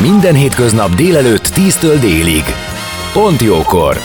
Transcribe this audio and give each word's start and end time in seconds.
Minden 0.00 0.34
hétköznap 0.34 0.94
délelőtt 0.94 1.46
10-től 1.46 1.96
délig. 2.00 2.42
Pont 3.12 3.40
jókor! 3.40 3.96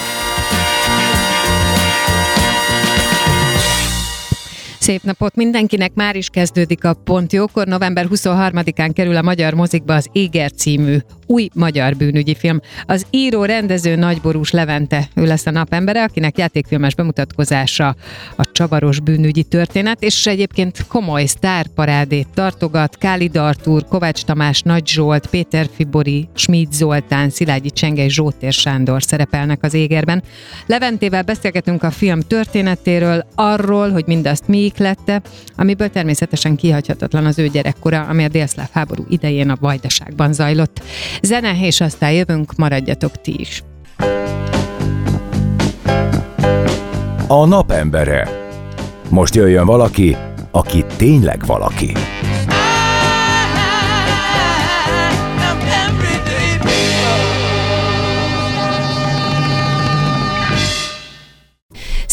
Szép 4.80 5.04
napot 5.04 5.36
mindenkinek, 5.36 5.94
már 5.94 6.16
is 6.16 6.30
kezdődik 6.30 6.84
a 6.84 6.94
Pont 6.94 7.34
Jókor. 7.34 7.68
November 7.68 8.08
23-án 8.09 8.92
kerül 8.94 9.16
a 9.16 9.22
magyar 9.22 9.54
mozikba 9.54 9.94
az 9.94 10.09
Éger 10.12 10.52
című 10.52 10.98
új 11.27 11.49
magyar 11.54 11.95
bűnügyi 11.95 12.36
film. 12.36 12.59
Az 12.86 13.05
író, 13.09 13.45
rendező 13.45 13.95
Nagyborús 13.95 14.52
Levente, 14.52 15.08
ő 15.16 15.26
lesz 15.26 15.45
a 15.45 15.52
napembere, 15.52 16.03
akinek 16.03 16.38
játékfilmes 16.38 16.95
bemutatkozása 16.95 17.95
a 18.36 18.52
csavaros 18.52 19.00
bűnügyi 19.00 19.44
történet, 19.44 20.03
és 20.03 20.26
egyébként 20.27 20.88
komoly 20.88 21.26
sztárparádét 21.26 22.27
tartogat. 22.34 22.98
Káli 22.98 23.30
Artúr, 23.34 23.86
Kovács 23.86 24.23
Tamás, 24.23 24.62
Nagy 24.62 24.88
Zsolt, 24.88 25.27
Péter 25.27 25.70
Fibori, 25.76 26.27
Schmid 26.34 26.72
Zoltán, 26.72 27.30
Szilágyi 27.30 27.70
Csengely, 27.70 28.09
Zsótér 28.09 28.53
Sándor 28.53 29.03
szerepelnek 29.03 29.64
az 29.64 29.73
égerben. 29.73 30.23
Leventével 30.66 31.23
beszélgetünk 31.23 31.84
a 31.84 31.91
film 31.91 32.19
történetéről, 32.19 33.25
arról, 33.36 33.91
hogy 33.91 34.03
mindazt 34.08 34.47
mi 34.47 34.66
iklette, 34.66 35.22
amiből 35.56 35.89
természetesen 35.89 36.56
kihagyhatatlan 36.56 37.25
az 37.25 37.39
ő 37.39 37.47
gyerekkora, 37.47 38.02
ami 38.02 38.23
a 38.23 38.28
délszláv 38.28 38.69
háború 38.72 39.06
idején 39.09 39.50
a 39.50 39.58
Vajdaságban 39.59 40.34
zajlott. 40.34 40.81
Zene, 41.22 41.58
és 41.62 41.82
aztán 41.82 42.12
jövünk, 42.12 42.56
maradjatok 42.56 43.22
ti 43.22 43.40
is. 43.40 43.64
A 47.28 47.46
napembere. 47.46 48.30
Most 49.09 49.36
jöjjön 49.36 49.66
valaki, 49.66 50.16
aki 50.52 50.86
tényleg 50.98 51.46
valaki. 51.46 51.92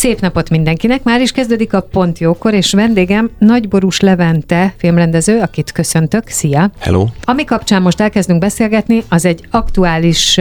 Szép 0.05 0.20
napot 0.20 0.50
mindenkinek! 0.50 1.02
Már 1.02 1.20
is 1.20 1.33
kezdődik 1.33 1.72
a 1.72 1.80
Pont 1.80 2.19
Jókor, 2.19 2.55
és 2.55 2.72
vendégem 2.72 3.30
Nagyborús 3.38 4.00
Levente 4.00 4.74
filmrendező, 4.77 5.41
akit 5.41 5.72
köszöntök. 5.72 6.28
Szia! 6.28 6.70
Hello! 6.78 7.06
Ami 7.22 7.44
kapcsán 7.44 7.83
most 7.83 8.00
elkezdünk 8.00 8.41
beszélgetni, 8.41 9.02
az 9.08 9.24
egy 9.24 9.46
aktuális 9.50 10.41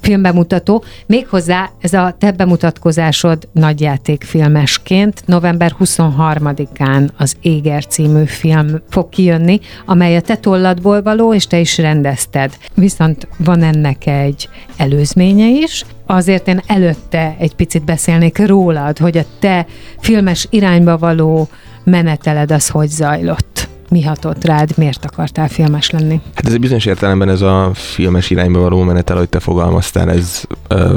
filmbemutató, 0.00 0.84
méghozzá 1.06 1.70
ez 1.80 1.92
a 1.92 2.14
te 2.18 2.30
bemutatkozásod 2.30 3.48
nagyjátékfilmesként 3.52 5.22
november 5.26 5.74
23-án 5.80 7.08
az 7.16 7.36
Éger 7.40 7.86
című 7.86 8.24
film 8.24 8.80
fog 8.90 9.08
kijönni, 9.08 9.60
amely 9.86 10.16
a 10.16 10.20
te 10.20 10.36
tolladból 10.36 11.02
való, 11.02 11.34
és 11.34 11.46
te 11.46 11.58
is 11.58 11.78
rendezted. 11.78 12.56
Viszont 12.74 13.28
van 13.36 13.62
ennek 13.62 14.06
egy 14.06 14.48
előzménye 14.76 15.48
is, 15.48 15.84
azért 16.06 16.48
én 16.48 16.60
előtte 16.66 17.36
egy 17.38 17.54
picit 17.54 17.84
beszélnék 17.84 18.46
rólad, 18.46 18.98
hogy 18.98 19.18
a 19.18 19.24
te 19.38 19.66
filmes 20.00 20.46
irányba 20.50 20.98
való 20.98 21.48
meneteled 21.84 22.50
az 22.50 22.68
hogy 22.68 22.88
zajlott 22.88 23.57
mi 23.88 24.02
hatott 24.02 24.44
rád, 24.44 24.70
miért 24.76 25.04
akartál 25.04 25.48
filmes 25.48 25.90
lenni? 25.90 26.20
Hát 26.34 26.46
ez 26.46 26.52
egy 26.52 26.60
bizonyos 26.60 26.84
értelemben 26.84 27.28
ez 27.28 27.40
a 27.40 27.70
filmes 27.74 28.30
irányba 28.30 28.60
való 28.60 28.82
menetel, 28.82 29.16
ahogy 29.16 29.28
te 29.28 29.40
fogalmaztál, 29.40 30.10
ez 30.10 30.42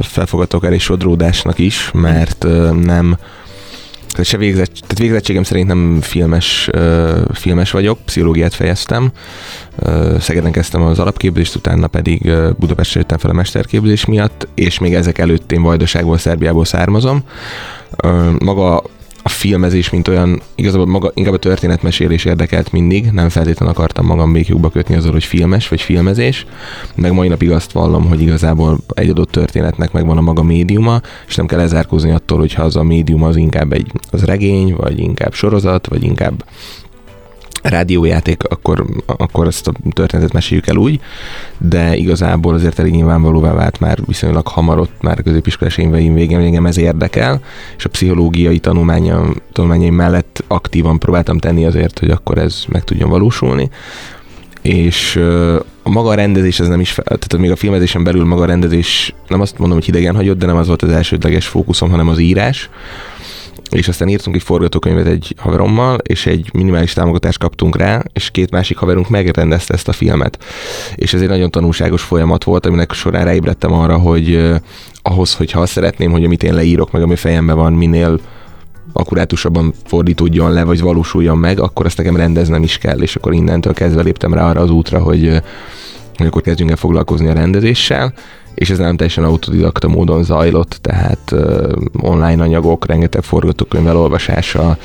felfogadok 0.02 0.66
el 0.66 0.74
és 0.74 0.84
sodródásnak 0.84 1.60
is, 1.60 1.92
mert 1.94 2.46
nem 2.84 3.18
tehát, 4.12 4.26
se 4.26 4.38
végzett, 4.38 4.74
tehát 4.74 4.98
végzettségem 4.98 5.44
szerint 5.44 5.68
nem 5.68 6.00
filmes, 6.02 6.70
uh, 6.74 7.22
filmes 7.34 7.72
vagyok, 7.72 7.98
pszichológiát 8.06 8.54
fejeztem. 8.54 9.12
Uh, 9.80 10.20
Szegeden 10.20 10.52
kezdtem 10.52 10.82
az 10.82 11.00
alapképzést, 11.00 11.56
utána 11.56 11.88
pedig 11.88 12.32
Budapestre 12.58 13.00
jöttem 13.00 13.18
fel 13.18 13.30
a 13.30 13.34
mesterképzés 13.34 14.06
miatt, 14.06 14.48
és 14.56 14.80
még 14.80 14.94
ezek 14.94 15.18
előtt 15.18 15.52
én 15.52 15.62
Vajdaságból, 15.62 16.18
Szerbiából 16.18 16.66
származom. 16.66 17.24
Uh, 18.04 18.40
maga 18.40 18.84
a 19.24 19.30
filmezés, 19.30 19.90
mint 19.90 20.08
olyan, 20.08 20.42
igazából 20.56 20.86
maga, 20.86 21.12
inkább 21.14 21.34
a 21.34 21.38
történetmesélés 21.38 22.26
érdekelt 22.26 22.72
mindig, 22.72 23.12
nem 23.12 23.30
feltétlenül 23.30 23.74
akartam 23.74 24.06
magam 24.06 24.32
békjukba 24.32 24.70
kötni 24.70 24.96
azzal, 24.96 25.12
hogy 25.12 25.24
filmes 25.24 25.68
vagy 25.68 25.82
filmezés, 25.82 26.46
meg 26.96 27.14
mai 27.14 27.28
napig 27.28 27.52
azt 27.52 27.72
vallom, 27.72 28.08
hogy 28.08 28.22
igazából 28.22 28.78
egy 28.94 29.10
adott 29.10 29.32
történetnek 29.32 29.92
megvan 29.92 30.18
a 30.18 30.22
maga 30.22 30.44
médiuma, 30.44 31.02
és 31.28 31.36
nem 31.36 31.46
kell 31.46 31.60
elzárkózni 31.60 32.12
attól, 32.12 32.38
hogyha 32.38 32.64
az 32.64 32.76
a 32.76 32.84
médium 32.84 33.24
az 33.24 33.36
inkább 33.36 33.74
egy 33.74 33.92
az 34.12 34.24
regény, 34.24 34.76
vagy 34.76 35.00
inkább 35.00 35.34
sorozat, 35.34 35.88
vagy 35.88 36.04
inkább 36.04 36.44
rádiójáték, 37.62 38.44
akkor, 38.44 38.86
akkor 39.06 39.48
ezt 39.48 39.68
a 39.68 39.72
történetet 39.92 40.34
meséljük 40.34 40.68
el 40.68 40.76
úgy, 40.76 41.00
de 41.58 41.96
igazából 41.96 42.54
azért 42.54 42.80
elég 42.80 42.94
nyilvánvalóvá 42.94 43.54
vált 43.54 43.80
már 43.80 44.00
viszonylag 44.06 44.48
hamar 44.48 44.80
ott, 44.80 45.02
már 45.02 45.24
középiskolás 45.24 45.78
éveim 45.78 46.14
végén, 46.14 46.40
engem 46.40 46.66
ez 46.66 46.78
érdekel, 46.78 47.42
és 47.78 47.86
a 47.86 47.90
pszichológiai 47.90 48.60
tanulmányom, 48.60 49.34
tanulmányaim 49.52 49.96
mellett 49.96 50.44
aktívan 50.48 51.00
próbáltam 51.00 51.38
tenni 51.38 51.66
azért, 51.66 52.00
hogy 52.00 52.10
akkor 52.10 52.38
ez 52.38 52.64
meg 52.68 52.84
tudjon 52.84 53.10
valósulni. 53.10 53.70
És 54.62 55.16
a 55.84 55.90
maga 55.90 56.10
a 56.10 56.14
rendezés 56.14 56.60
ez 56.60 56.68
nem 56.68 56.80
is, 56.80 56.92
fel, 56.92 57.04
tehát 57.04 57.38
még 57.38 57.52
a 57.52 57.56
filmezésen 57.56 58.04
belül 58.04 58.26
maga 58.26 58.42
a 58.42 58.46
rendezés 58.46 59.14
nem 59.28 59.42
azt 59.42 59.58
mondom, 59.58 59.78
hogy 59.78 59.86
hidegen 59.86 60.16
hagyott, 60.16 60.38
de 60.38 60.46
nem 60.46 60.58
az 60.58 60.68
volt 60.68 60.82
az 60.82 60.90
elsődleges 60.90 61.48
fókuszom, 61.48 61.90
hanem 61.90 62.08
az 62.08 62.20
írás 62.20 62.70
és 63.72 63.88
aztán 63.88 64.08
írtunk 64.08 64.36
egy 64.36 64.44
forgatókönyvet 64.44 65.06
egy 65.06 65.36
haverommal, 65.38 65.98
és 65.98 66.26
egy 66.26 66.50
minimális 66.54 66.94
támogatást 66.94 67.38
kaptunk 67.38 67.78
rá, 67.78 68.04
és 68.14 68.32
két 68.32 68.52
másik 68.52 68.78
haverunk 68.78 69.10
megrendezte 69.10 69.74
ezt 69.74 69.88
a 69.88 69.92
filmet. 69.92 70.44
És 70.96 71.14
ez 71.14 71.22
egy 71.22 71.28
nagyon 71.28 71.52
tanulságos 71.52 72.02
folyamat 72.02 72.44
volt, 72.44 72.66
aminek 72.66 72.92
során 72.92 73.26
ráébredtem 73.26 73.74
arra, 73.74 73.98
hogy 73.98 74.52
ahhoz, 75.02 75.36
hogyha 75.36 75.60
azt 75.60 75.72
szeretném, 75.72 76.12
hogy 76.12 76.24
amit 76.24 76.44
én 76.44 76.54
leírok, 76.54 76.92
meg 76.92 77.02
ami 77.02 77.16
fejemben 77.16 77.56
van, 77.56 77.74
minél 77.74 78.20
akkurátusabban 78.94 79.74
fordítódjon 79.86 80.52
le, 80.52 80.64
vagy 80.64 80.82
valósuljon 80.82 81.38
meg, 81.38 81.60
akkor 81.60 81.86
ezt 81.86 81.98
nekem 81.98 82.16
rendeznem 82.16 82.64
is 82.64 82.78
kell, 82.78 83.02
és 83.02 83.16
akkor 83.16 83.34
innentől 83.34 83.74
kezdve 83.74 84.02
léptem 84.02 84.34
rá 84.34 84.50
arra 84.50 84.62
az 84.62 84.70
útra, 84.70 85.00
hogy, 85.00 85.42
hogy 86.18 86.28
akkor 86.28 86.42
kezdjünk 86.42 86.72
el 86.72 86.78
foglalkozni 86.78 87.28
a 87.28 87.34
rendezéssel, 87.34 88.14
és 88.56 88.70
ez 88.70 88.78
nem 88.78 88.96
teljesen 88.96 89.24
autodidakta 89.24 89.88
módon 89.88 90.24
zajlott, 90.24 90.78
tehát 90.82 91.32
uh, 91.32 91.72
online 92.02 92.44
anyagok, 92.44 92.86
rengeteg 92.86 93.24
forgatókönyv 93.24 93.88
elolvasása, 93.88 94.78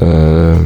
uh, 0.00 0.56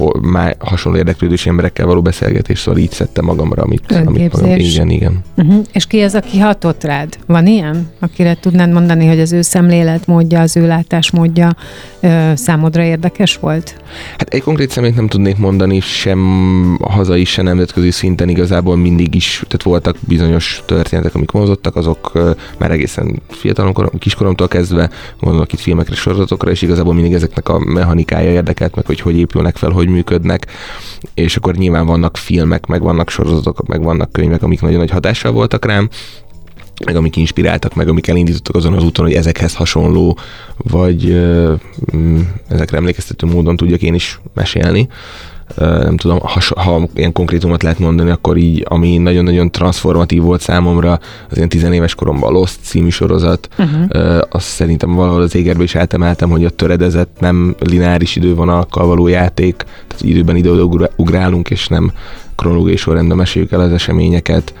for, 0.00 0.20
má, 0.20 0.54
hasonló 0.58 0.98
érdeklődős 0.98 1.46
emberekkel 1.46 1.86
való 1.86 2.02
beszélgetés, 2.02 2.58
szóval 2.58 2.80
így 2.80 2.90
szedtem 2.90 3.24
magamra, 3.24 3.62
amit, 3.62 3.92
amit 3.92 4.32
magam, 4.32 4.58
igen, 4.58 4.90
igen. 4.90 5.18
Uh-huh. 5.36 5.64
És 5.72 5.86
ki 5.86 6.00
az, 6.00 6.14
aki 6.14 6.38
hatott 6.38 6.84
rád? 6.84 7.18
Van 7.26 7.46
ilyen? 7.46 7.90
Akire 7.98 8.34
tudnád 8.34 8.72
mondani, 8.72 9.06
hogy 9.06 9.20
az 9.20 9.32
ő 9.32 9.42
szemléletmódja, 9.42 10.40
az 10.40 10.56
ő 10.56 10.66
látásmódja 10.66 11.56
ö, 12.00 12.32
számodra 12.34 12.82
érdekes 12.82 13.36
volt? 13.36 13.74
Hát 14.18 14.28
egy 14.28 14.42
konkrét 14.42 14.70
szemét 14.70 14.94
nem 14.94 15.08
tudnék 15.08 15.36
mondani, 15.36 15.80
sem 15.80 16.20
hazai, 16.82 17.24
sem 17.24 17.44
nemzetközi 17.44 17.90
szinten 17.90 18.28
igazából 18.28 18.76
mindig 18.76 19.14
is, 19.14 19.42
tehát 19.46 19.62
voltak 19.62 19.96
bizonyos 20.00 20.62
történetek, 20.66 21.14
amik 21.14 21.29
mozottak, 21.32 21.76
azok 21.76 22.12
már 22.58 22.70
egészen 22.70 23.22
fiatalon, 23.28 23.90
kiskoromtól 23.98 24.48
kezdve, 24.48 24.90
gondolok 25.20 25.52
itt 25.52 25.60
filmekre, 25.60 25.94
sorozatokra, 25.94 26.50
és 26.50 26.62
igazából 26.62 26.94
mindig 26.94 27.12
ezeknek 27.12 27.48
a 27.48 27.58
mechanikája 27.58 28.30
érdekelt 28.30 28.74
meg, 28.74 28.86
hogy 28.86 29.00
hogy 29.00 29.16
épülnek 29.16 29.56
fel, 29.56 29.70
hogy 29.70 29.88
működnek, 29.88 30.46
és 31.14 31.36
akkor 31.36 31.54
nyilván 31.54 31.86
vannak 31.86 32.16
filmek, 32.16 32.66
meg 32.66 32.82
vannak 32.82 33.10
sorozatok, 33.10 33.66
meg 33.66 33.82
vannak 33.82 34.12
könyvek, 34.12 34.42
amik 34.42 34.60
nagyon 34.60 34.78
nagy 34.78 34.90
hatással 34.90 35.32
voltak 35.32 35.64
rám, 35.64 35.88
meg 36.84 36.96
amik 36.96 37.16
inspiráltak, 37.16 37.74
meg 37.74 37.88
amik 37.88 38.08
elindítottak 38.08 38.54
azon 38.54 38.72
az 38.72 38.84
úton, 38.84 39.04
hogy 39.04 39.14
ezekhez 39.14 39.54
hasonló, 39.54 40.18
vagy 40.56 41.10
ö, 41.10 41.54
ezekre 42.48 42.76
emlékeztető 42.76 43.26
módon 43.26 43.56
tudjak 43.56 43.82
én 43.82 43.94
is 43.94 44.20
mesélni 44.34 44.88
nem 45.60 45.96
tudom, 45.96 46.18
ha, 46.18 46.40
ha 46.56 46.88
ilyen 46.94 47.12
konkrétumot 47.12 47.62
lehet 47.62 47.78
mondani, 47.78 48.10
akkor 48.10 48.36
így, 48.36 48.64
ami 48.68 48.96
nagyon-nagyon 48.96 49.50
transformatív 49.50 50.22
volt 50.22 50.40
számomra, 50.40 50.98
az 51.30 51.36
ilyen 51.36 51.48
tizenéves 51.48 51.94
koromban 51.94 52.32
Lost 52.32 52.58
című 52.62 52.88
sorozat, 52.88 53.48
uh-huh. 53.58 54.20
azt 54.30 54.46
szerintem 54.46 54.94
valahol 54.94 55.22
az 55.22 55.34
égerbe 55.34 55.62
is 55.62 55.74
eltemeltem, 55.74 56.30
hogy 56.30 56.44
a 56.44 56.50
töredezett, 56.50 57.16
nem 57.20 57.54
lineáris 57.58 58.16
idővonalakkal 58.16 58.86
való 58.86 59.06
játék, 59.06 59.56
tehát 59.56 60.02
időben 60.02 60.36
ide 60.36 60.50
ugrálunk, 60.96 61.50
és 61.50 61.68
nem 61.68 61.92
kronológiai 62.36 62.76
sorrendben 62.76 63.16
meséljük 63.16 63.52
el 63.52 63.60
az 63.60 63.72
eseményeket 63.72 64.54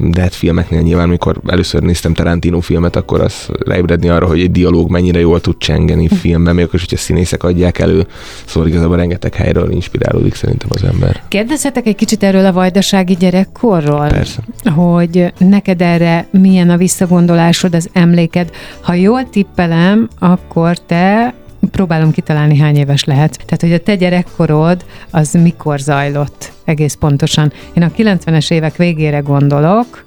de 0.00 0.20
hát 0.20 0.34
filmeknél 0.34 0.80
nyilván, 0.80 1.04
amikor 1.04 1.40
először 1.46 1.82
néztem 1.82 2.14
Tarantino 2.14 2.60
filmet, 2.60 2.96
akkor 2.96 3.20
az 3.20 3.48
ráébredni 3.66 4.08
arra, 4.08 4.26
hogy 4.26 4.40
egy 4.40 4.50
dialóg 4.50 4.90
mennyire 4.90 5.18
jól 5.18 5.40
tud 5.40 5.58
csengeni 5.58 6.08
filmben, 6.08 6.54
még 6.54 6.64
akkor 6.64 6.74
is, 6.74 6.80
hogyha 6.80 6.96
színészek 6.96 7.42
adják 7.42 7.78
elő, 7.78 8.06
szóval 8.44 8.68
igazából 8.68 8.96
rengeteg 8.96 9.34
helyről 9.34 9.70
inspirálódik 9.70 10.34
szerintem 10.34 10.68
az 10.72 10.84
ember. 10.84 11.22
Kérdezhetek 11.28 11.86
egy 11.86 11.94
kicsit 11.94 12.22
erről 12.22 12.46
a 12.46 12.52
vajdasági 12.52 13.14
gyerekkorról? 13.14 14.08
Persze. 14.08 14.42
Hogy 14.74 15.32
neked 15.38 15.80
erre 15.80 16.26
milyen 16.30 16.70
a 16.70 16.76
visszagondolásod, 16.76 17.74
az 17.74 17.88
emléked. 17.92 18.50
Ha 18.80 18.94
jól 18.94 19.28
tippelem, 19.30 20.08
akkor 20.18 20.78
te 20.78 21.34
próbálom 21.70 22.10
kitalálni, 22.10 22.58
hány 22.58 22.76
éves 22.76 23.04
lehet. 23.04 23.38
Tehát, 23.44 23.60
hogy 23.60 23.72
a 23.72 23.78
te 23.78 23.94
gyerekkorod 23.94 24.84
az 25.10 25.32
mikor 25.32 25.78
zajlott 25.78 26.52
egész 26.64 26.94
pontosan. 26.94 27.52
Én 27.72 27.82
a 27.82 27.90
90-es 27.90 28.50
évek 28.50 28.76
végére 28.76 29.18
gondolok. 29.18 30.04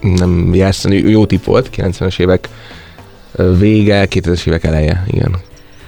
Nem 0.00 0.54
jársz, 0.54 0.84
jó 0.88 1.26
tipp 1.26 1.44
volt, 1.44 1.70
90-es 1.76 2.20
évek 2.20 2.48
vége, 3.58 4.06
2000-es 4.10 4.46
évek 4.46 4.64
eleje, 4.64 5.04
igen. 5.06 5.36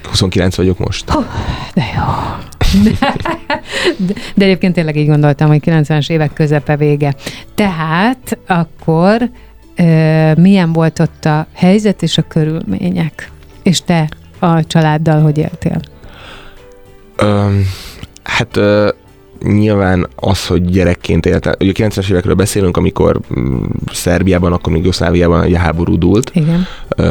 29 0.03 0.57
vagyok 0.57 0.79
most. 0.79 1.15
Oh, 1.15 1.25
de 1.75 1.83
jó. 1.97 2.03
De, 3.97 4.15
de 4.35 4.45
egyébként 4.45 4.75
tényleg 4.75 4.97
így 4.97 5.07
gondoltam, 5.07 5.49
hogy 5.49 5.63
90-es 5.65 6.11
évek 6.11 6.33
közepe 6.33 6.77
vége. 6.77 7.15
Tehát 7.55 8.39
akkor 8.47 9.31
e, 9.75 10.35
milyen 10.39 10.73
volt 10.73 10.99
ott 10.99 11.25
a 11.25 11.47
helyzet 11.53 12.03
és 12.03 12.19
a 12.19 12.23
körülmények? 12.23 13.31
És 13.63 13.81
te 13.81 14.09
a 14.45 14.65
családdal 14.65 15.21
hogy 15.21 15.39
éltél? 15.39 15.81
Um, 17.23 17.67
hát 18.23 18.57
uh, 18.57 18.89
nyilván 19.45 20.09
az, 20.17 20.47
hogy 20.47 20.65
gyerekként 20.65 21.27
éltem, 21.27 21.53
ugye 21.61 21.73
90-es 21.75 22.11
évekről 22.11 22.35
beszélünk, 22.35 22.77
amikor 22.77 23.21
mm, 23.39 23.65
Szerbiában, 23.93 24.53
akkor 24.53 24.73
még 24.73 24.83
Jugoszláviában 24.83 25.53
a 25.55 25.59
háború 25.59 25.99
dúlt. 25.99 26.31
Igen. 26.35 26.67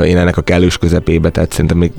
Én 0.05 0.17
ennek 0.17 0.37
a 0.37 0.41
kellős 0.41 0.77
közepébe, 0.77 1.29
tehát 1.29 1.51
szerintem 1.51 1.77
még 1.77 1.91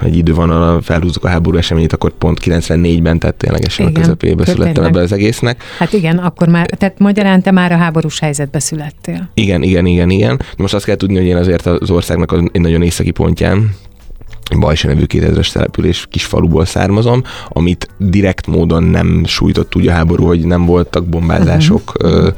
egy 0.00 0.16
idő 0.16 0.34
van, 0.34 0.50
a 0.50 0.80
felhúzok 0.82 1.24
a 1.24 1.28
háború 1.28 1.56
eseményét, 1.56 1.92
akkor 1.92 2.10
pont 2.10 2.38
94-ben, 2.44 3.18
tehát 3.18 3.36
ténylegesen 3.36 3.88
igen, 3.88 4.00
a 4.00 4.04
közepébe 4.04 4.44
születtem 4.44 4.84
ebbe 4.84 5.00
az 5.00 5.12
egésznek. 5.12 5.62
Hát 5.78 5.92
igen, 5.92 6.18
akkor 6.18 6.48
már, 6.48 6.66
tehát 6.66 6.98
magyarán 6.98 7.42
te 7.42 7.50
már 7.50 7.72
a 7.72 7.76
háborús 7.76 8.18
helyzetbe 8.18 8.58
születtél. 8.58 9.30
Igen, 9.34 9.62
igen, 9.62 9.86
igen, 9.86 10.10
igen. 10.10 10.40
Most 10.56 10.74
azt 10.74 10.84
kell 10.84 10.96
tudni, 10.96 11.16
hogy 11.16 11.26
én 11.26 11.36
azért 11.36 11.66
az 11.66 11.90
országnak 11.90 12.34
egy 12.52 12.60
nagyon 12.60 12.82
északi 12.82 13.10
pontján, 13.10 13.70
Bajsa 14.56 14.88
nevű 14.88 15.04
2000-es 15.06 15.52
település 15.52 16.06
kis 16.10 16.24
faluból 16.24 16.64
származom, 16.64 17.22
amit 17.48 17.88
direkt 17.96 18.46
módon 18.46 18.82
nem 18.82 19.24
sújtott 19.26 19.76
úgy 19.76 19.86
a 19.86 19.92
háború, 19.92 20.26
hogy 20.26 20.46
nem 20.46 20.66
voltak 20.66 21.06
bombázások, 21.06 21.92
uh-huh. 21.94 22.12
ö, 22.12 22.28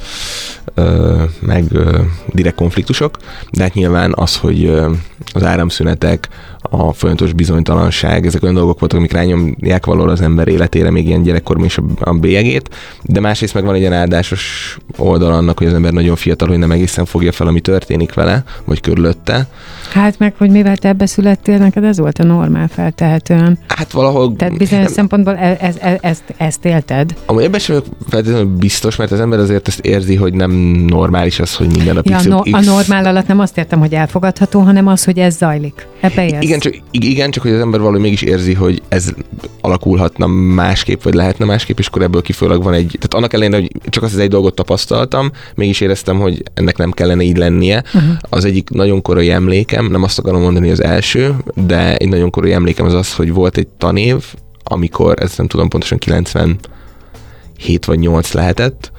ö, 0.74 1.22
meg 1.40 1.64
ö, 1.72 1.98
direkt 2.28 2.56
konfliktusok, 2.56 3.16
de 3.50 3.62
hát 3.62 3.74
nyilván 3.74 4.12
az, 4.14 4.36
hogy 4.36 4.64
ö, 4.64 4.90
az 5.32 5.44
áramszünetek, 5.44 6.28
a 6.60 6.92
folyamatos 6.92 7.32
bizonytalanság, 7.32 8.26
ezek 8.26 8.42
olyan 8.42 8.54
dolgok 8.54 8.78
voltak, 8.78 8.98
amik 8.98 9.12
rányomják 9.12 9.86
valahol 9.86 10.10
az 10.10 10.20
ember 10.20 10.48
életére, 10.48 10.90
még 10.90 11.06
ilyen 11.06 11.22
gyerekkorban 11.22 11.64
is 11.64 11.78
a, 11.78 11.82
a 12.00 12.12
bélyegét, 12.12 12.68
de 13.02 13.20
másrészt 13.20 13.54
meg 13.54 13.64
van 13.64 13.74
egy 13.74 13.80
ilyen 13.80 13.92
áldásos 13.92 14.76
oldal 14.96 15.32
annak, 15.32 15.58
hogy 15.58 15.66
az 15.66 15.74
ember 15.74 15.92
nagyon 15.92 16.16
fiatal, 16.16 16.48
hogy 16.48 16.58
nem 16.58 16.70
egészen 16.70 17.04
fogja 17.04 17.32
fel, 17.32 17.46
ami 17.46 17.60
történik 17.60 18.14
vele, 18.14 18.44
vagy 18.64 18.80
körülötte. 18.80 19.46
Hát 19.92 20.18
meg, 20.18 20.34
hogy 20.38 20.50
mivel 20.50 20.76
te 20.76 20.88
ebbe 20.88 21.06
születtél, 21.06 21.58
neked 21.58 21.84
ez 21.84 21.98
volt 21.98 22.18
a 22.18 22.24
normál 22.24 22.68
feltehetően. 22.68 23.58
Hát 23.66 23.92
valahol... 23.92 24.36
Tehát 24.36 24.58
bizonyos 24.58 24.84
nem, 24.84 24.92
szempontból 24.92 25.36
e- 25.36 25.58
ez, 25.60 25.76
ez, 25.80 25.96
ezt, 26.00 26.22
ezt 26.36 26.64
élted? 26.64 27.14
Amúgy 27.26 27.42
ebben 27.42 27.60
sem 27.60 27.80
feltétlenül 28.08 28.56
biztos, 28.56 28.96
mert 28.96 29.10
az 29.10 29.20
ember 29.20 29.38
azért 29.38 29.68
ezt 29.68 29.80
érzi, 29.80 30.16
hogy 30.16 30.34
nem 30.34 30.50
normális 30.86 31.40
az, 31.40 31.54
hogy 31.54 31.66
minden 31.66 31.94
nap 31.94 32.06
ja, 32.06 32.20
no. 32.24 32.38
A 32.50 32.60
normál 32.60 33.06
alatt 33.06 33.26
nem 33.26 33.40
azt 33.40 33.58
értem, 33.58 33.78
hogy 33.78 33.94
elfogadható, 33.94 34.60
hanem 34.60 34.86
az, 34.86 35.04
hogy 35.04 35.18
ez 35.18 35.36
zajlik. 35.36 35.86
Ebbe 36.00 36.26
érsz. 36.26 36.49
Igen, 36.50 36.62
csak, 36.62 36.74
igen, 36.90 37.30
csak 37.30 37.42
hogy 37.42 37.52
az 37.52 37.60
ember 37.60 37.80
valahogy 37.80 38.00
mégis 38.00 38.22
érzi, 38.22 38.54
hogy 38.54 38.82
ez 38.88 39.14
alakulhatna 39.60 40.26
másképp, 40.26 41.02
vagy 41.02 41.14
lehetne 41.14 41.44
másképp, 41.44 41.78
és 41.78 41.86
akkor 41.86 42.02
ebből 42.02 42.22
kifolyólag 42.22 42.62
van 42.62 42.72
egy... 42.72 42.86
Tehát 42.86 43.14
annak 43.14 43.32
ellenére, 43.32 43.56
hogy 43.62 43.90
csak 43.90 44.02
azt 44.02 44.12
az 44.12 44.18
egy 44.18 44.28
dolgot 44.28 44.54
tapasztaltam, 44.54 45.30
mégis 45.54 45.80
éreztem, 45.80 46.18
hogy 46.18 46.42
ennek 46.54 46.76
nem 46.76 46.90
kellene 46.90 47.22
így 47.22 47.36
lennie. 47.36 47.84
Uh-huh. 47.94 48.12
Az 48.20 48.44
egyik 48.44 48.70
nagyon 48.70 49.02
korai 49.02 49.30
emlékem, 49.30 49.86
nem 49.86 50.02
azt 50.02 50.18
akarom 50.18 50.40
mondani 50.40 50.70
az 50.70 50.82
első, 50.82 51.34
de 51.54 51.96
egy 51.96 52.08
nagyon 52.08 52.30
korai 52.30 52.52
emlékem 52.52 52.86
az 52.86 52.94
az, 52.94 53.14
hogy 53.14 53.32
volt 53.32 53.56
egy 53.56 53.68
tanév, 53.68 54.24
amikor, 54.64 55.14
ez 55.18 55.36
nem 55.36 55.46
tudom 55.46 55.68
pontosan 55.68 55.98
97 55.98 57.84
vagy 57.84 57.98
8 57.98 58.32
lehetett, 58.32 58.92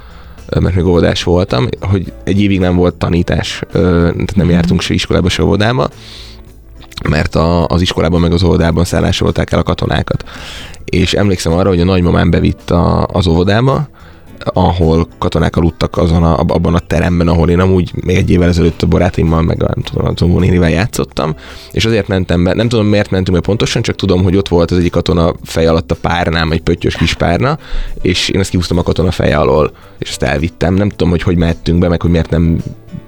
mert 0.60 0.76
még 0.76 0.86
óvodás 0.86 1.24
voltam, 1.24 1.68
hogy 1.80 2.14
egy 2.24 2.42
évig 2.42 2.60
nem 2.60 2.76
volt 2.76 2.96
tanítás, 2.96 3.64
tehát 3.72 4.36
nem 4.36 4.46
mhm. 4.46 4.50
jártunk 4.50 4.82
se 4.82 4.94
iskolába, 4.94 5.30
se 5.30 5.44
óvodába, 5.44 5.90
mert 7.10 7.36
a, 7.36 7.68
az 7.68 7.82
iskolában 7.82 8.20
meg 8.20 8.34
az 8.34 8.44
óvodában 8.44 8.84
szállásolták 8.84 9.52
el 9.52 9.60
a 9.60 9.64
katonákat. 9.64 10.24
És 10.86 11.14
emlékszem 11.14 11.54
arra, 11.54 11.70
hogy 11.70 11.82
a 11.82 11.86
nagymamám 11.86 12.30
bevitt 12.30 12.70
a, 12.70 13.06
az 13.06 13.28
óvodába, 13.28 13.90
ahol 14.46 15.08
katonák 15.18 15.56
aludtak 15.56 15.98
azon 15.98 16.24
a, 16.24 16.40
abban 16.40 16.76
a 16.76 16.80
teremben, 16.80 17.28
ahol 17.28 17.50
én 17.50 17.60
amúgy 17.60 17.92
még 17.96 18.16
egy 18.16 18.30
évvel 18.30 18.48
ezelőtt 18.48 18.82
a 18.82 18.88
barátaimmal, 18.88 19.42
meg 19.42 19.58
nem 19.58 19.84
tudom, 19.84 20.06
a 20.06 20.14
Zombónénivel 20.16 20.70
játszottam, 20.70 21.36
és 21.72 21.86
azért 21.86 22.08
mentem 22.08 22.44
be, 22.44 22.54
nem 22.54 22.70
tudom 22.70 22.86
miért 22.86 23.10
mentünk 23.10 23.38
be 23.38 23.44
pontosan, 23.44 23.82
csak 23.82 23.96
tudom, 23.96 24.24
hogy 24.24 24.36
ott 24.36 24.48
volt 24.48 24.72
az 24.72 24.78
egyik 24.78 24.92
katona 24.92 25.34
fej 25.44 25.68
alatt 25.68 25.92
a 25.92 25.96
párnám, 26.02 26.52
egy 26.52 26.62
pöttyös 26.62 26.96
kis 26.96 27.14
párna, 27.14 27.58
és 28.02 28.30
én 28.30 28.40
ezt 28.40 28.50
kihúztam 28.50 28.78
a 28.78 28.84
katona 28.84 29.12
fej 29.12 29.34
alól, 29.34 29.72
és 30.00 30.10
ezt 30.10 30.24
elvittem. 30.24 30.74
Nem 30.74 30.90
tudom, 30.90 31.10
hogy 31.10 31.22
hogy 31.22 31.38
mehettünk 31.38 31.80
be, 31.80 31.88
meg 31.88 32.02
hogy 32.02 32.12
miért 32.12 32.30
nem 32.30 32.64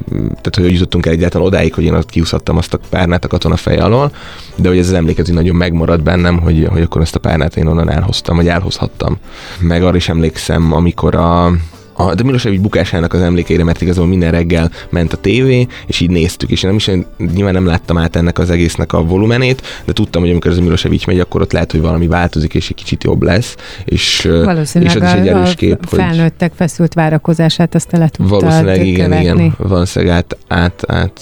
tehát 0.09 0.55
hogy 0.55 0.71
jutottunk 0.71 1.05
el 1.05 1.11
egyáltalán 1.11 1.47
odáig, 1.47 1.73
hogy 1.73 1.83
én 1.83 1.93
ott 1.93 2.09
kiúszhattam 2.09 2.57
azt 2.57 2.73
a 2.73 2.79
párnát 2.89 3.25
a 3.25 3.27
katona 3.27 3.55
fej 3.55 3.77
alól, 3.77 4.11
de 4.55 4.67
hogy 4.69 4.77
ez 4.77 4.87
az 4.87 4.93
emlékező 4.93 5.33
nagyon 5.33 5.55
megmaradt 5.55 6.03
bennem, 6.03 6.39
hogy, 6.39 6.67
hogy 6.71 6.81
akkor 6.81 7.01
ezt 7.01 7.15
a 7.15 7.19
párnát 7.19 7.57
én 7.57 7.67
onnan 7.67 7.91
elhoztam, 7.91 8.35
vagy 8.35 8.47
elhozhattam. 8.47 9.17
Meg 9.59 9.83
arra 9.83 9.95
is 9.95 10.09
emlékszem, 10.09 10.73
amikor 10.73 11.15
a, 11.15 11.51
a, 11.93 12.15
de 12.15 12.23
Milosevic 12.23 12.61
bukásának 12.61 13.13
az 13.13 13.21
emlékeire, 13.21 13.63
mert 13.63 13.81
igazából 13.81 14.09
minden 14.09 14.31
reggel 14.31 14.71
ment 14.89 15.13
a 15.13 15.17
tévé, 15.17 15.67
és 15.85 15.99
így 15.99 16.09
néztük, 16.09 16.49
és 16.49 16.63
én 16.63 16.69
nem 16.69 16.77
is, 16.77 17.05
nyilván 17.33 17.53
nem 17.53 17.65
láttam 17.65 17.97
át 17.97 18.15
ennek 18.15 18.39
az 18.39 18.49
egésznek 18.49 18.93
a 18.93 19.03
volumenét, 19.03 19.61
de 19.85 19.93
tudtam, 19.93 20.21
hogy 20.21 20.31
amikor 20.31 20.51
ez 20.51 20.57
a 20.57 20.61
Milosevic 20.61 21.05
megy, 21.05 21.19
akkor 21.19 21.41
ott 21.41 21.51
lehet, 21.51 21.71
hogy 21.71 21.81
valami 21.81 22.07
változik, 22.07 22.53
és 22.53 22.69
egy 22.69 22.75
kicsit 22.75 23.03
jobb 23.03 23.21
lesz. 23.21 23.55
És, 23.85 24.19
és 24.19 24.55
az 24.55 24.75
is 24.75 24.93
egy 24.93 25.27
erős 25.27 25.55
kép, 25.55 25.77
a 25.81 25.95
felnőttek 25.95 26.51
feszült 26.55 26.93
várakozását 26.93 27.75
azt 27.75 27.91
le 27.91 28.07
tudtad 28.07 28.39
Valószínűleg 28.39 28.85
igen, 28.85 29.09
követni. 29.09 29.43
igen, 29.43 29.55
valószínűleg 29.57 30.15
át, 30.15 30.37
át, 30.47 30.83
át, 30.87 31.21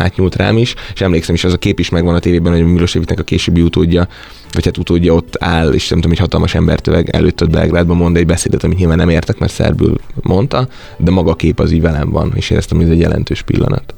átnyúlt 0.00 0.36
rám 0.36 0.56
is, 0.56 0.74
és 0.94 1.00
emlékszem 1.00 1.34
is, 1.34 1.44
az 1.44 1.52
a 1.52 1.58
kép 1.58 1.78
is 1.78 1.88
megvan 1.88 2.14
a 2.14 2.18
tévében, 2.18 2.52
hogy 2.52 2.64
Milosevicnek 2.64 3.18
a 3.18 3.22
későbbi 3.22 3.62
utódja 3.62 4.08
vagy 4.52 4.64
hát 4.64 4.78
utódja 4.78 5.14
ott 5.14 5.36
áll, 5.38 5.72
és 5.72 5.88
nem 5.88 6.00
tudom, 6.00 6.16
hogy 6.16 6.24
hatalmas 6.24 6.54
embertöveg 6.54 7.08
előtt 7.10 7.42
ott 7.42 7.50
Belgrádban 7.50 7.96
mond 7.96 8.16
egy 8.16 8.26
beszédet, 8.26 8.64
amit 8.64 8.78
nyilván 8.78 8.96
nem 8.96 9.08
értek, 9.08 9.38
mert 9.38 9.52
szerbül 9.52 9.94
mondta, 10.22 10.68
de 10.96 11.10
maga 11.10 11.30
a 11.30 11.34
kép 11.34 11.60
az 11.60 11.72
így 11.72 11.80
velem 11.80 12.10
van, 12.10 12.32
és 12.34 12.50
éreztem, 12.50 12.76
hogy 12.76 12.86
ez 12.86 12.92
egy 12.92 13.00
jelentős 13.00 13.42
pillanat. 13.42 13.94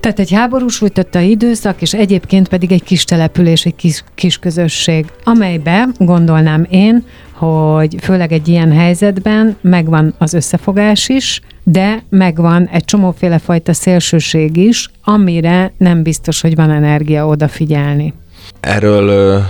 Tehát 0.00 0.18
egy 0.18 0.32
háborús 0.32 0.82
a 1.12 1.18
időszak, 1.18 1.82
és 1.82 1.94
egyébként 1.94 2.48
pedig 2.48 2.72
egy 2.72 2.82
kis 2.82 3.04
település, 3.04 3.64
egy 3.64 3.76
kis, 3.76 4.04
kis 4.14 4.38
közösség, 4.38 5.06
amelybe 5.24 5.88
gondolnám 5.98 6.66
én, 6.70 7.04
hogy 7.34 7.96
főleg 8.00 8.32
egy 8.32 8.48
ilyen 8.48 8.72
helyzetben 8.72 9.56
megvan 9.60 10.14
az 10.18 10.34
összefogás 10.34 11.08
is, 11.08 11.40
de 11.62 12.02
megvan 12.08 12.68
egy 12.72 12.84
csomóféle 12.84 13.38
fajta 13.38 13.72
szélsőség 13.72 14.56
is, 14.56 14.90
amire 15.04 15.72
nem 15.78 16.02
biztos, 16.02 16.40
hogy 16.40 16.54
van 16.54 16.70
energia 16.70 17.26
odafigyelni. 17.26 18.14
Erről 18.60 19.42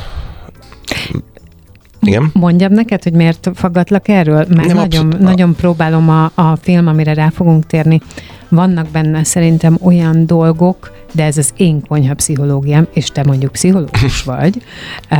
igen. 2.00 2.30
Mondjam 2.32 2.72
neked, 2.72 3.02
hogy 3.02 3.12
miért 3.12 3.50
faggatlak 3.54 4.08
erről? 4.08 4.34
Mert 4.48 4.54
Nem, 4.66 4.76
nagyon, 4.76 5.06
abszolút. 5.06 5.18
nagyon 5.18 5.54
próbálom 5.54 6.08
a, 6.08 6.24
a 6.34 6.56
film, 6.56 6.86
amire 6.86 7.14
rá 7.14 7.28
fogunk 7.30 7.66
térni. 7.66 8.00
Vannak 8.48 8.88
benne 8.88 9.24
szerintem 9.24 9.78
olyan 9.82 10.26
dolgok, 10.26 10.93
de 11.14 11.24
ez 11.24 11.38
az 11.38 11.52
én 11.56 11.82
konyha 11.88 12.14
pszichológiám, 12.14 12.86
és 12.92 13.06
te 13.06 13.22
mondjuk 13.24 13.52
pszichológus 13.52 14.22
vagy. 14.34 14.56
Uh, 14.56 15.18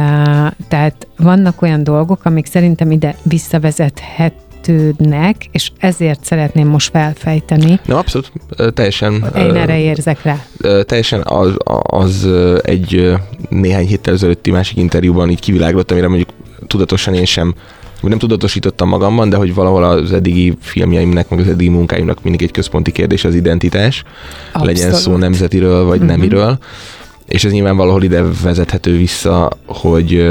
tehát 0.69 1.07
vannak 1.17 1.63
olyan 1.63 1.85
dolgok, 1.85 2.25
amik 2.25 2.47
szerintem 2.47 2.91
ide 2.91 3.17
visszavezethet 3.23 4.35
értődnek, 4.69 5.37
és 5.53 5.71
ezért 5.79 6.25
szeretném 6.25 6.69
most 6.69 6.91
felfejteni. 6.91 7.81
Na, 7.87 7.99
abszolút, 7.99 8.33
teljesen. 8.75 9.13
Én 9.37 9.55
erre 9.55 9.81
érzek 9.81 10.23
rá. 10.23 10.47
Teljesen 10.83 11.21
az, 11.25 11.55
az 11.83 12.29
egy 12.63 13.13
néhány 13.49 13.87
héttel 13.87 14.15
ezelőtti 14.15 14.51
másik 14.51 14.77
interjúban 14.77 15.31
így 15.31 15.41
kiviláglott, 15.41 15.91
amire 15.91 16.09
mondjuk 16.09 16.29
tudatosan 16.67 17.15
én 17.15 17.25
sem 17.25 17.55
nem 18.09 18.19
tudatosítottam 18.19 18.89
magamban, 18.89 19.29
de 19.29 19.37
hogy 19.37 19.55
valahol 19.55 19.85
az 19.85 20.13
eddigi 20.13 20.57
filmjeimnek, 20.61 21.29
meg 21.29 21.39
az 21.39 21.49
eddigi 21.49 21.71
munkáimnak 21.71 22.23
mindig 22.23 22.43
egy 22.43 22.51
központi 22.51 22.93
kérdés 22.93 23.25
az 23.25 23.35
identitás. 23.35 24.03
Abszolút. 24.53 24.77
Legyen 24.77 24.93
szó 24.93 25.17
nemzetiről, 25.17 25.85
vagy 25.85 26.01
uh-huh. 26.01 26.17
nemiről. 26.17 26.59
És 27.27 27.45
ez 27.45 27.53
nyilván 27.53 27.77
valahol 27.77 28.03
ide 28.03 28.23
vezethető 28.43 28.97
vissza, 28.97 29.51
hogy 29.67 30.29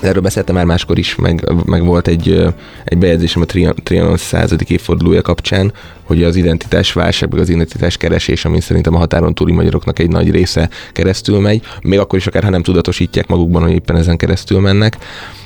Erről 0.00 0.22
beszéltem 0.22 0.54
már 0.54 0.64
máskor 0.64 0.98
is, 0.98 1.14
meg, 1.14 1.52
meg 1.64 1.84
volt 1.84 2.08
egy, 2.08 2.46
egy 2.84 2.98
bejegyzésem 2.98 3.42
a 3.42 3.72
Trianon 3.82 4.16
századik 4.16 4.70
évfordulója 4.70 5.22
kapcsán, 5.22 5.72
hogy 6.02 6.22
az 6.22 6.36
identitás 6.36 6.92
válság, 6.92 7.30
meg 7.30 7.40
az 7.40 7.48
identitás 7.48 7.96
keresés, 7.96 8.44
ami 8.44 8.60
szerintem 8.60 8.94
a 8.94 8.98
határon 8.98 9.34
túli 9.34 9.52
magyaroknak 9.52 9.98
egy 9.98 10.08
nagy 10.08 10.30
része 10.30 10.70
keresztül 10.92 11.40
megy, 11.40 11.62
még 11.82 11.98
akkor 11.98 12.18
is 12.18 12.26
akár, 12.26 12.42
ha 12.42 12.50
nem 12.50 12.62
tudatosítják 12.62 13.26
magukban, 13.26 13.62
hogy 13.62 13.72
éppen 13.72 13.96
ezen 13.96 14.16
keresztül 14.16 14.60
mennek. 14.60 14.96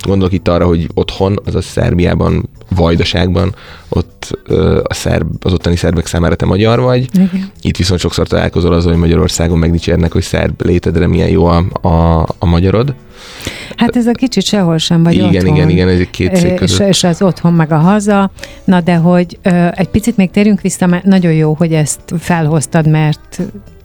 Gondolok 0.03 0.33
itt 0.33 0.49
arra, 0.49 0.67
hogy 0.67 0.87
otthon, 0.95 1.39
azaz 1.45 1.65
Szerbiában, 1.65 2.49
Vajdaságban, 2.69 3.55
ott 3.89 4.39
a 4.83 4.95
szerb, 4.95 5.27
az 5.41 5.53
ottani 5.53 5.77
szerbek 5.77 6.07
számára 6.07 6.35
te 6.35 6.45
magyar 6.45 6.81
vagy. 6.81 7.09
Igen. 7.13 7.51
Itt 7.61 7.77
viszont 7.77 8.01
sokszor 8.01 8.27
találkozol 8.27 8.73
azzal, 8.73 8.91
hogy 8.91 9.01
Magyarországon 9.01 9.59
megdicsérnek, 9.59 10.13
hogy 10.13 10.23
szerb 10.23 10.63
létedre 10.63 11.07
milyen 11.07 11.29
jó 11.29 11.45
a, 11.45 11.65
a, 11.89 12.21
a 12.39 12.47
magyarod. 12.47 12.95
Hát 13.81 13.97
ez 13.97 14.07
a 14.07 14.13
kicsit 14.13 14.45
sehol 14.45 14.79
sem 14.79 15.03
vagy 15.03 15.15
igen, 15.15 15.27
otthon. 15.27 15.57
Igen, 15.57 15.69
igen, 15.69 15.89
ez 15.89 15.99
egy 15.99 16.11
két 16.11 16.37
szék 16.37 16.61
és, 16.61 16.79
és 16.79 17.05
az 17.05 17.23
otthon 17.23 17.53
meg 17.53 17.73
a 17.73 17.79
haza. 17.79 18.31
Na 18.65 18.81
de 18.81 18.97
hogy 18.97 19.39
egy 19.75 19.89
picit 19.89 20.17
még 20.17 20.31
térjünk 20.31 20.61
vissza, 20.61 20.87
mert 20.87 21.05
nagyon 21.05 21.33
jó, 21.33 21.55
hogy 21.55 21.73
ezt 21.73 22.01
felhoztad, 22.19 22.89
mert 22.89 23.41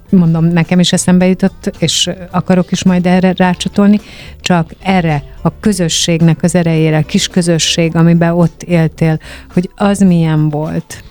mondom, 0.09 0.45
nekem 0.45 0.79
is 0.79 0.93
eszembe 0.93 1.27
jutott, 1.27 1.71
és 1.79 2.09
akarok 2.31 2.71
is 2.71 2.83
majd 2.83 3.05
erre 3.05 3.33
rácsatolni, 3.37 3.99
csak 4.41 4.71
erre 4.81 5.23
a 5.41 5.59
közösségnek 5.59 6.43
az 6.43 6.55
erejére, 6.55 7.01
kis 7.01 7.27
közösség, 7.27 7.95
amiben 7.95 8.31
ott 8.31 8.63
éltél, 8.63 9.19
hogy 9.53 9.69
az 9.75 9.99
milyen 9.99 10.49
volt? 10.49 11.03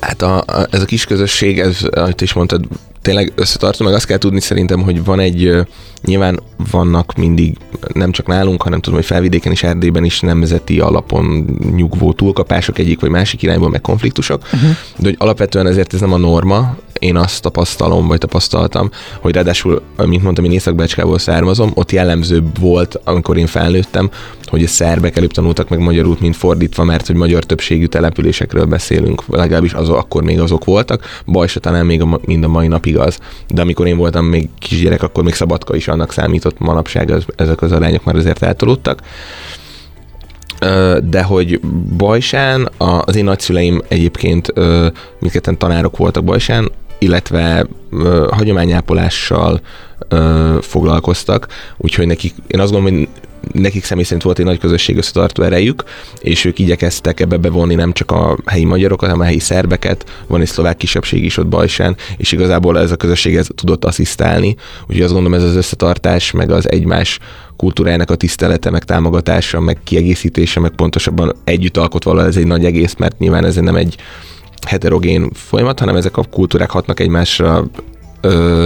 Hát 0.00 0.22
a, 0.22 0.38
a, 0.38 0.66
ez 0.70 0.82
a 0.82 0.84
kis 0.84 1.04
közösség, 1.04 1.58
ez, 1.58 1.78
ahogy 1.90 2.22
is 2.22 2.32
mondtad, 2.32 2.64
tényleg 3.02 3.32
összetartó, 3.34 3.84
meg 3.84 3.94
azt 3.94 4.06
kell 4.06 4.18
tudni 4.18 4.40
szerintem, 4.40 4.82
hogy 4.82 5.04
van 5.04 5.20
egy, 5.20 5.66
nyilván 6.04 6.40
vannak 6.70 7.14
mindig, 7.16 7.56
nem 7.92 8.10
csak 8.10 8.26
nálunk, 8.26 8.62
hanem 8.62 8.80
tudom, 8.80 8.98
hogy 8.98 9.08
felvidéken 9.08 9.52
és 9.52 9.62
Erdélyben 9.62 10.04
is 10.04 10.20
nemzeti 10.20 10.80
alapon 10.80 11.56
nyugvó 11.74 12.12
túlkapások 12.12 12.78
egyik 12.78 13.00
vagy 13.00 13.10
másik 13.10 13.42
irányból, 13.42 13.70
meg 13.70 13.80
konfliktusok, 13.80 14.42
uh-huh. 14.44 14.70
de 14.96 15.08
hogy 15.08 15.16
alapvetően 15.18 15.66
ezért 15.66 15.94
ez 15.94 16.00
nem 16.00 16.12
a 16.12 16.16
norma, 16.16 16.76
én 17.00 17.16
azt 17.16 17.42
tapasztalom, 17.42 18.06
vagy 18.06 18.18
tapasztaltam, 18.18 18.90
hogy 19.20 19.34
ráadásul, 19.34 19.82
mint 20.06 20.22
mondtam, 20.22 20.44
én 20.44 20.52
észak 20.52 20.88
származom, 21.18 21.70
ott 21.74 21.92
jellemzőbb 21.92 22.58
volt, 22.58 23.00
amikor 23.04 23.36
én 23.36 23.46
felnőttem, 23.46 24.10
hogy 24.44 24.64
a 24.64 24.68
szerbek 24.68 25.16
előbb 25.16 25.30
tanultak 25.30 25.68
meg 25.68 25.78
magyarul, 25.78 26.16
mint 26.20 26.36
fordítva, 26.36 26.84
mert 26.84 27.06
hogy 27.06 27.16
magyar 27.16 27.44
többségű 27.44 27.86
településekről 27.86 28.64
beszélünk, 28.64 29.22
legalábbis 29.28 29.72
az, 29.72 29.88
akkor 29.88 30.22
még 30.22 30.40
azok 30.40 30.64
voltak, 30.64 31.22
Bajsa 31.26 31.60
talán 31.60 31.86
még 31.86 32.02
a, 32.02 32.20
mind 32.24 32.44
a 32.44 32.48
mai 32.48 32.66
napig 32.66 32.98
az, 32.98 33.18
de 33.48 33.60
amikor 33.60 33.86
én 33.86 33.96
voltam 33.96 34.24
még 34.24 34.48
kisgyerek, 34.58 35.02
akkor 35.02 35.24
még 35.24 35.34
Szabadka 35.34 35.76
is 35.76 35.88
annak 35.88 36.12
számított, 36.12 36.58
manapság 36.58 37.10
az, 37.10 37.24
ezek 37.36 37.62
az 37.62 37.72
arányok 37.72 38.04
már 38.04 38.16
azért 38.16 38.42
eltolódtak. 38.42 39.00
De 41.04 41.22
hogy 41.22 41.60
Bajsán, 41.96 42.68
az 42.76 43.16
én 43.16 43.24
nagyszüleim 43.24 43.82
egyébként 43.88 44.52
mindketten 45.18 45.58
tanárok 45.58 45.96
voltak 45.96 46.24
Bajsán, 46.24 46.70
illetve 47.00 47.66
hagyományápolással 48.30 49.60
foglalkoztak, 50.60 51.46
úgyhogy 51.76 52.06
nekik, 52.06 52.34
én 52.46 52.60
azt 52.60 52.72
gondolom, 52.72 52.98
hogy 52.98 53.08
nekik 53.52 53.84
személy 53.84 54.04
szerint 54.04 54.22
volt 54.22 54.38
egy 54.38 54.44
nagy 54.44 54.58
közösség 54.58 54.96
összetartó 54.96 55.42
erejük, 55.42 55.84
és 56.20 56.44
ők 56.44 56.58
igyekeztek 56.58 57.20
ebbe 57.20 57.36
bevonni 57.36 57.74
nem 57.74 57.92
csak 57.92 58.10
a 58.10 58.38
helyi 58.46 58.64
magyarokat, 58.64 59.08
hanem 59.08 59.24
a 59.24 59.28
helyi 59.28 59.38
szerbeket, 59.38 60.24
van 60.26 60.40
egy 60.40 60.46
szlovák 60.46 60.76
kisebbség 60.76 61.24
is 61.24 61.36
ott 61.36 61.46
Bajsán, 61.46 61.96
és 62.16 62.32
igazából 62.32 62.78
ez 62.78 62.90
a 62.90 62.96
közösség 62.96 63.36
ez 63.36 63.46
tudott 63.54 63.84
asszisztálni, 63.84 64.56
úgyhogy 64.82 65.02
azt 65.02 65.12
gondolom 65.12 65.38
ez 65.38 65.44
az 65.44 65.56
összetartás, 65.56 66.30
meg 66.30 66.50
az 66.50 66.70
egymás 66.70 67.18
kultúrájának 67.56 68.10
a 68.10 68.14
tisztelete, 68.14 68.70
meg 68.70 68.84
támogatása, 68.84 69.60
meg 69.60 69.78
kiegészítése, 69.84 70.60
meg 70.60 70.70
pontosabban 70.70 71.32
együtt 71.44 71.76
alkot 71.76 72.04
valahol 72.04 72.28
ez 72.28 72.36
egy 72.36 72.46
nagy 72.46 72.64
egész, 72.64 72.94
mert 72.98 73.18
nyilván 73.18 73.44
ez 73.44 73.54
nem 73.54 73.76
egy 73.76 73.96
heterogén 74.66 75.30
folyamat, 75.32 75.78
hanem 75.78 75.96
ezek 75.96 76.16
a 76.16 76.24
kultúrák 76.24 76.70
hatnak 76.70 77.00
egymásra, 77.00 77.64
ö, 78.20 78.64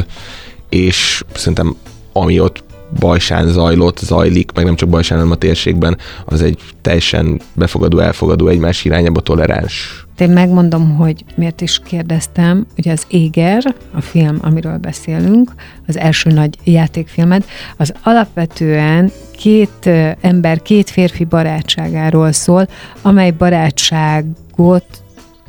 és 0.68 1.24
szerintem 1.34 1.76
ami 2.12 2.40
ott 2.40 2.64
Bajsán 2.98 3.48
zajlott, 3.48 3.98
zajlik, 3.98 4.52
meg 4.54 4.64
nem 4.64 4.76
csak 4.76 4.88
Bajsán, 4.88 5.18
hanem 5.18 5.32
a 5.32 5.36
térségben, 5.36 5.98
az 6.24 6.42
egy 6.42 6.58
teljesen 6.80 7.40
befogadó, 7.54 7.98
elfogadó, 7.98 8.48
egymás 8.48 8.84
irányába 8.84 9.20
toleráns. 9.20 10.06
Én 10.18 10.30
megmondom, 10.30 10.96
hogy 10.96 11.24
miért 11.34 11.60
is 11.60 11.80
kérdeztem, 11.84 12.66
ugye 12.78 12.92
az 12.92 13.04
Éger, 13.08 13.74
a 13.94 14.00
film, 14.00 14.38
amiről 14.42 14.76
beszélünk, 14.76 15.50
az 15.86 15.96
első 15.96 16.30
nagy 16.30 16.58
játékfilmed, 16.64 17.44
az 17.76 17.92
alapvetően 18.02 19.12
két 19.36 19.90
ember, 20.20 20.62
két 20.62 20.90
férfi 20.90 21.24
barátságáról 21.24 22.32
szól, 22.32 22.68
amely 23.02 23.30
barátságot 23.30 25.03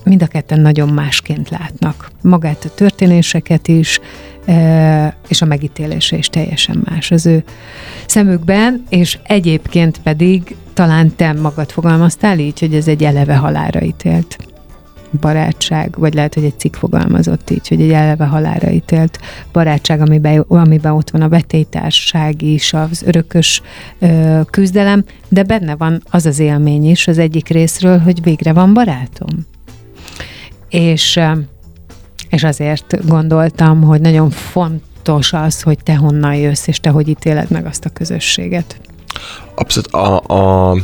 mind 0.06 0.22
a 0.22 0.28
ketten 0.28 0.60
nagyon 0.60 0.90
másként 0.90 1.50
látnak. 1.50 2.12
Magát 2.22 2.66
a 2.66 2.74
történéseket 2.74 3.68
is, 3.68 4.00
és 5.28 5.42
a 5.42 5.46
megítélése 5.46 6.18
is 6.18 6.28
teljesen 6.28 6.84
más 6.90 7.12
az 7.12 7.26
ő 7.26 7.44
szemükben, 8.06 8.84
és 8.90 9.18
egyébként 9.24 10.02
pedig 10.02 10.56
talán 10.74 11.16
te 11.16 11.34
magad 11.34 11.72
fogalmaztál 11.72 12.40
így, 12.40 12.60
hogy 12.60 12.74
ez 12.74 12.88
egy 12.88 13.04
eleve 13.04 13.36
halára 13.36 13.82
ítélt 13.82 14.38
barátság, 15.20 15.96
vagy 15.98 16.14
lehet, 16.14 16.34
hogy 16.34 16.44
egy 16.44 16.60
cikk 16.60 16.76
fogalmazott 16.76 17.50
így, 17.50 17.68
hogy 17.68 17.82
egy 17.82 17.92
eleve 17.92 18.26
halára 18.26 18.70
ítélt 18.70 19.20
barátság, 19.52 20.02
amiben, 20.02 20.40
amiben 20.40 20.94
ott 20.94 21.10
van 21.10 21.22
a 21.22 21.30
vetélytárság 21.30 22.42
is, 22.42 22.74
az 22.74 23.04
örökös 23.06 23.62
ö, 24.00 24.42
küzdelem, 24.50 25.04
de 25.30 25.44
benne 25.44 25.76
van 25.76 26.02
az 26.10 26.26
az 26.26 26.40
élmény 26.40 26.90
is 26.90 27.08
az 27.08 27.18
egyik 27.18 27.48
részről, 27.48 28.00
hogy 28.00 28.24
végre 28.24 28.54
van 28.54 28.74
barátom. 28.74 29.46
És 30.76 31.20
és 32.30 32.44
azért 32.44 33.08
gondoltam, 33.08 33.82
hogy 33.82 34.02
nagyon 34.02 34.30
fontos 34.30 35.34
az, 35.34 35.62
hogy 35.62 35.78
te 35.84 35.96
honnan 35.96 36.36
jössz, 36.36 36.68
és 36.68 36.80
te 36.80 36.90
hogy 36.90 37.08
ítéled 37.08 37.50
meg 37.50 37.66
azt 37.66 37.86
a 37.86 37.90
közösséget. 37.90 38.80
Abszolút. 39.56 39.92
A, 39.92 40.20
a, 40.20 40.76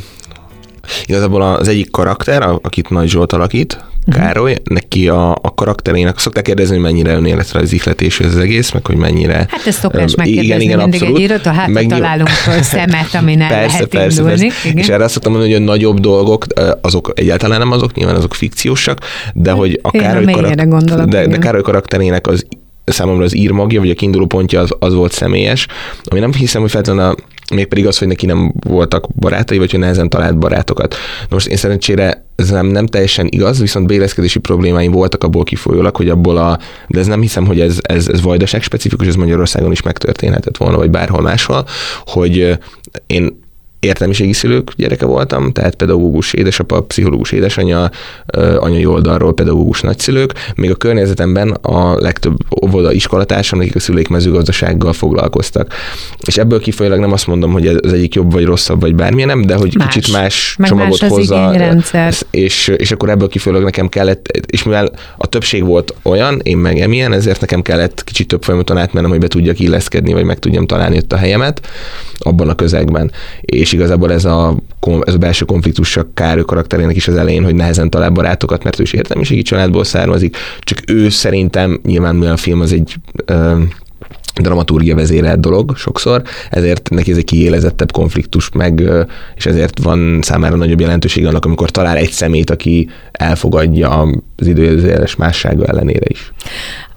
igazából 1.05 1.41
az 1.41 1.67
egyik 1.67 1.91
karakter, 1.91 2.43
akit 2.61 2.89
Nagy 2.89 3.09
Zsolt 3.09 3.33
alakít. 3.33 3.83
Károly, 4.09 4.55
neki 4.63 5.07
a, 5.07 5.31
a 5.31 5.53
karakterének, 5.55 6.19
szokták 6.19 6.43
kérdezni, 6.43 6.73
hogy 6.73 6.83
mennyire 6.83 7.13
önéletrajzi 7.13 7.75
ihletés 7.75 8.19
ez 8.19 8.35
az 8.35 8.37
egész, 8.37 8.71
meg 8.71 8.85
hogy 8.85 8.95
mennyire... 8.95 9.33
Hát 9.49 9.65
ez 9.65 9.75
szokás 9.75 10.15
megkérdezni 10.15 10.45
igen, 10.45 10.61
igen, 10.61 10.77
mindig 10.77 11.01
abszolút. 11.01 11.17
egy 11.17 11.23
írót, 11.23 11.45
a 11.45 11.51
hátra 11.51 11.73
Megnyil... 11.73 11.97
találunk 11.97 12.29
föl 12.29 12.61
szemet, 12.61 13.13
ami 13.13 13.35
nem 13.35 13.47
persze, 13.47 13.73
lehet 13.73 13.87
persze, 13.87 14.21
indulni. 14.21 14.47
Persze. 14.47 14.67
Igen. 14.67 14.77
És 14.77 14.89
erre 14.89 15.03
azt 15.03 15.13
szoktam 15.13 15.31
mondani, 15.31 15.53
hogy 15.53 15.61
a 15.61 15.65
nagyobb 15.65 15.99
dolgok, 15.99 16.45
azok 16.81 17.11
egyáltalán 17.15 17.59
nem 17.59 17.71
azok, 17.71 17.93
nyilván 17.93 18.15
azok 18.15 18.33
fikciósak, 18.33 18.97
de 19.33 19.51
hogy 19.51 19.79
a 19.81 19.91
Károly, 19.91 20.25
karak... 20.25 20.67
gondolok, 20.67 21.07
de, 21.07 21.27
de 21.27 21.37
Károly 21.37 21.61
karakterének 21.61 22.27
az 22.27 22.45
számomra 22.85 23.23
az 23.23 23.35
írmagja, 23.35 23.79
vagy 23.79 23.89
a 23.89 23.93
kiinduló 23.93 24.25
pontja 24.25 24.59
az, 24.59 24.75
az 24.79 24.93
volt 24.93 25.11
személyes, 25.11 25.67
ami 26.03 26.19
nem 26.19 26.33
hiszem, 26.33 26.61
hogy 26.61 26.71
feltétlenül 26.71 27.11
a 27.11 27.15
mégpedig 27.53 27.87
az, 27.87 27.97
hogy 27.97 28.07
neki 28.07 28.25
nem 28.25 28.53
voltak 28.67 29.07
barátai, 29.15 29.57
vagy 29.57 29.71
hogy 29.71 29.79
nehezen 29.79 30.09
talált 30.09 30.37
barátokat. 30.37 30.95
Most 31.29 31.47
én 31.47 31.57
szerencsére 31.57 32.25
ez 32.35 32.49
nem, 32.49 32.65
nem 32.65 32.85
teljesen 32.85 33.27
igaz, 33.29 33.59
viszont 33.59 33.87
beilleszkedési 33.87 34.39
problémáim 34.39 34.91
voltak 34.91 35.23
abból 35.23 35.43
kifolyólag, 35.43 35.95
hogy 35.95 36.09
abból 36.09 36.37
a, 36.37 36.59
de 36.87 36.99
ez 36.99 37.07
nem 37.07 37.21
hiszem, 37.21 37.45
hogy 37.45 37.59
ez, 37.59 37.77
ez, 37.81 38.07
ez 38.07 38.21
vajdaság 38.21 38.61
specifikus, 38.61 39.07
ez 39.07 39.15
Magyarországon 39.15 39.71
is 39.71 39.81
megtörténhetett 39.81 40.57
volna, 40.57 40.77
vagy 40.77 40.89
bárhol 40.89 41.21
máshol, 41.21 41.65
hogy 42.05 42.57
én 43.07 43.39
értelmiségi 43.81 44.33
szülők 44.33 44.71
gyereke 44.75 45.05
voltam, 45.05 45.51
tehát 45.51 45.75
pedagógus 45.75 46.33
édesapa, 46.33 46.81
pszichológus 46.81 47.31
édesanyja, 47.31 47.89
anyai 48.57 48.85
oldalról 48.85 49.33
pedagógus 49.33 49.81
nagyszülők, 49.81 50.33
még 50.55 50.71
a 50.71 50.75
környezetemben 50.75 51.49
a 51.49 51.99
legtöbb 51.99 52.37
óvoda 52.63 52.91
iskolatársam, 52.91 53.59
nekik 53.59 53.75
a 53.75 53.79
szüleik 53.79 54.07
mezőgazdasággal 54.07 54.93
foglalkoztak. 54.93 55.73
És 56.25 56.37
ebből 56.37 56.59
kifolyólag 56.59 56.99
nem 56.99 57.11
azt 57.11 57.27
mondom, 57.27 57.51
hogy 57.51 57.67
ez 57.67 57.91
egyik 57.91 58.15
jobb 58.15 58.31
vagy 58.31 58.45
rosszabb, 58.45 58.81
vagy 58.81 58.95
bármilyen, 58.95 59.27
nem, 59.27 59.41
de 59.41 59.55
hogy 59.55 59.75
más. 59.77 59.93
kicsit 59.93 60.13
más 60.13 60.55
Meg 60.57 60.69
csomagot 60.69 61.01
más 61.01 61.09
hozza. 61.09 61.51
És, 62.31 62.67
és 62.77 62.91
akkor 62.91 63.09
ebből 63.09 63.27
kifolyólag 63.27 63.63
nekem 63.63 63.89
kellett, 63.89 64.27
és 64.27 64.63
mivel 64.63 64.91
a 65.17 65.27
többség 65.27 65.65
volt 65.65 65.95
olyan, 66.01 66.39
én 66.43 66.57
meg 66.57 66.79
emilyen, 66.79 67.13
ezért 67.13 67.41
nekem 67.41 67.61
kellett 67.61 68.03
kicsit 68.03 68.27
több 68.27 68.43
folyamaton 68.43 68.77
átmennem, 68.77 69.09
hogy 69.09 69.19
be 69.19 69.27
tudjak 69.27 69.59
illeszkedni, 69.59 70.13
vagy 70.13 70.23
meg 70.23 70.39
tudjam 70.39 70.65
találni 70.65 70.97
ott 70.97 71.13
a 71.13 71.17
helyemet 71.17 71.67
abban 72.19 72.49
a 72.49 72.55
közegben. 72.55 73.11
És 73.41 73.70
és 73.71 73.77
igazából 73.77 74.11
ez 74.11 74.25
a, 74.25 74.55
ez 75.01 75.13
a 75.13 75.17
belső 75.17 75.45
konfliktus 75.45 75.97
a 75.97 76.07
Károly 76.13 76.45
karakterének 76.45 76.95
is 76.95 77.07
az 77.07 77.15
elején, 77.15 77.43
hogy 77.43 77.55
nehezen 77.55 77.89
talál 77.89 78.09
barátokat, 78.09 78.63
mert 78.63 78.79
ő 78.79 78.83
is 78.83 78.93
értelmiségi 78.93 79.41
családból 79.41 79.83
származik, 79.83 80.37
csak 80.59 80.77
ő 80.87 81.09
szerintem 81.09 81.79
nyilván 81.83 82.21
a 82.21 82.37
film 82.37 82.61
az 82.61 82.73
egy 82.73 82.95
ö, 83.25 83.61
dramaturgia 84.41 84.95
vezérelt 84.95 85.39
dolog 85.39 85.77
sokszor, 85.77 86.21
ezért 86.49 86.89
neki 86.89 87.11
ez 87.11 87.17
egy 87.17 87.23
kiélezettebb 87.23 87.91
konfliktus, 87.91 88.49
meg, 88.49 88.83
és 89.35 89.45
ezért 89.45 89.83
van 89.83 90.19
számára 90.21 90.55
nagyobb 90.55 90.79
jelentőség 90.79 91.25
annak, 91.25 91.45
amikor 91.45 91.69
talál 91.69 91.97
egy 91.97 92.11
szemét, 92.11 92.49
aki 92.49 92.89
elfogadja 93.11 93.89
az 94.37 94.47
időzéles 94.47 95.15
mássága 95.15 95.65
ellenére 95.65 96.05
is. 96.07 96.33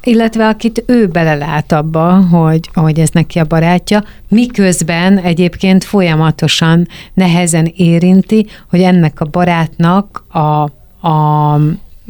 Illetve 0.04 0.48
akit 0.48 0.84
ő 0.86 1.06
belelát 1.06 1.72
abba, 1.72 2.26
hogy, 2.26 2.70
hogy 2.74 2.98
ez 2.98 3.08
neki 3.10 3.38
a 3.38 3.44
barátja, 3.44 4.04
miközben 4.28 5.18
egyébként 5.18 5.84
folyamatosan 5.84 6.88
nehezen 7.14 7.72
érinti, 7.76 8.46
hogy 8.70 8.80
ennek 8.80 9.20
a 9.20 9.24
barátnak 9.24 10.24
a, 10.28 10.62
a 11.08 11.60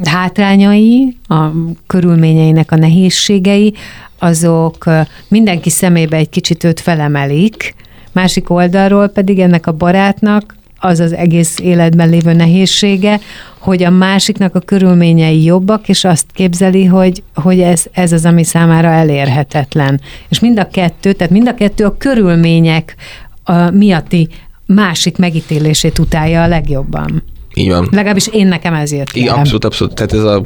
hátrányai, 0.04 1.16
a 1.28 1.44
körülményeinek 1.86 2.72
a 2.72 2.76
nehézségei, 2.76 3.74
azok 4.18 4.84
mindenki 5.28 5.70
szemébe 5.70 6.16
egy 6.16 6.28
kicsit 6.28 6.64
őt 6.64 6.80
felemelik, 6.80 7.74
másik 8.12 8.50
oldalról 8.50 9.08
pedig 9.08 9.38
ennek 9.38 9.66
a 9.66 9.72
barátnak 9.72 10.56
az 10.78 11.00
az 11.00 11.12
egész 11.12 11.58
életben 11.58 12.08
lévő 12.08 12.32
nehézsége, 12.32 13.20
hogy 13.64 13.82
a 13.82 13.90
másiknak 13.90 14.54
a 14.54 14.60
körülményei 14.60 15.42
jobbak, 15.42 15.88
és 15.88 16.04
azt 16.04 16.26
képzeli, 16.32 16.84
hogy, 16.84 17.22
hogy 17.34 17.60
ez, 17.60 17.84
ez 17.92 18.12
az, 18.12 18.24
ami 18.24 18.44
számára 18.44 18.88
elérhetetlen. 18.88 20.00
És 20.28 20.40
mind 20.40 20.58
a 20.58 20.68
kettő, 20.68 21.12
tehát 21.12 21.32
mind 21.32 21.48
a 21.48 21.54
kettő 21.54 21.84
a 21.84 21.96
körülmények 21.96 22.96
a 23.44 23.70
miatti 23.70 24.28
másik 24.66 25.18
megítélését 25.18 25.98
utálja 25.98 26.42
a 26.42 26.46
legjobban. 26.46 27.22
Így 27.54 27.70
van. 27.70 27.88
Legalábbis 27.90 28.26
én 28.26 28.46
nekem 28.46 28.74
ez 28.74 28.92
jött 28.92 29.12
Igen, 29.12 29.34
abszolút, 29.34 29.64
abszolút. 29.64 29.94
Tehát 29.94 30.12
ez 30.12 30.22
a 30.22 30.42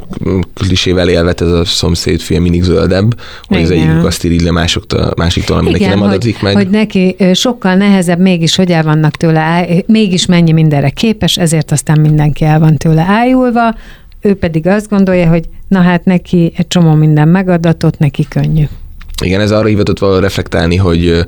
klisével 0.55 1.09
élvet, 1.09 1.41
ez 1.41 1.49
a 1.49 1.65
szomszéd 1.65 2.21
film 2.21 2.43
mindig 2.43 2.63
zöldebb, 2.63 3.21
hogy 3.43 3.63
az 3.63 3.71
egyik 3.71 4.05
azt 4.05 4.25
irigy 4.25 4.41
le 4.41 4.51
másoktól, 4.51 5.13
másiktól, 5.17 5.57
ami 5.57 5.71
neki 5.71 5.85
nem 5.85 6.03
adatik 6.03 6.35
hogy, 6.35 6.43
meg. 6.43 6.55
hogy 6.55 6.69
neki 6.69 7.17
sokkal 7.33 7.75
nehezebb, 7.75 8.19
mégis 8.19 8.57
hogy 8.57 8.71
el 8.71 8.83
vannak 8.83 9.17
tőle, 9.17 9.67
mégis 9.87 10.27
mennyi 10.27 10.53
mindenre 10.53 10.91
képes, 10.91 11.37
ezért 11.37 11.73
aztán 11.73 12.01
mindenki 12.01 12.45
el 12.45 12.59
van 12.59 12.77
tőle 12.77 13.05
ájulva, 13.09 13.75
ő 14.21 14.35
pedig 14.35 14.67
azt 14.67 14.89
gondolja, 14.89 15.29
hogy 15.29 15.49
na 15.69 15.81
hát 15.81 16.05
neki 16.05 16.53
egy 16.57 16.67
csomó 16.67 16.95
minden 16.95 17.29
megadatott, 17.29 17.99
neki 17.99 18.27
könnyű. 18.29 18.65
Igen, 19.25 19.41
ez 19.41 19.51
arra 19.51 19.67
hivatott 19.67 19.99
valahol 19.99 20.23
reflektálni, 20.23 20.77
hogy, 20.77 21.25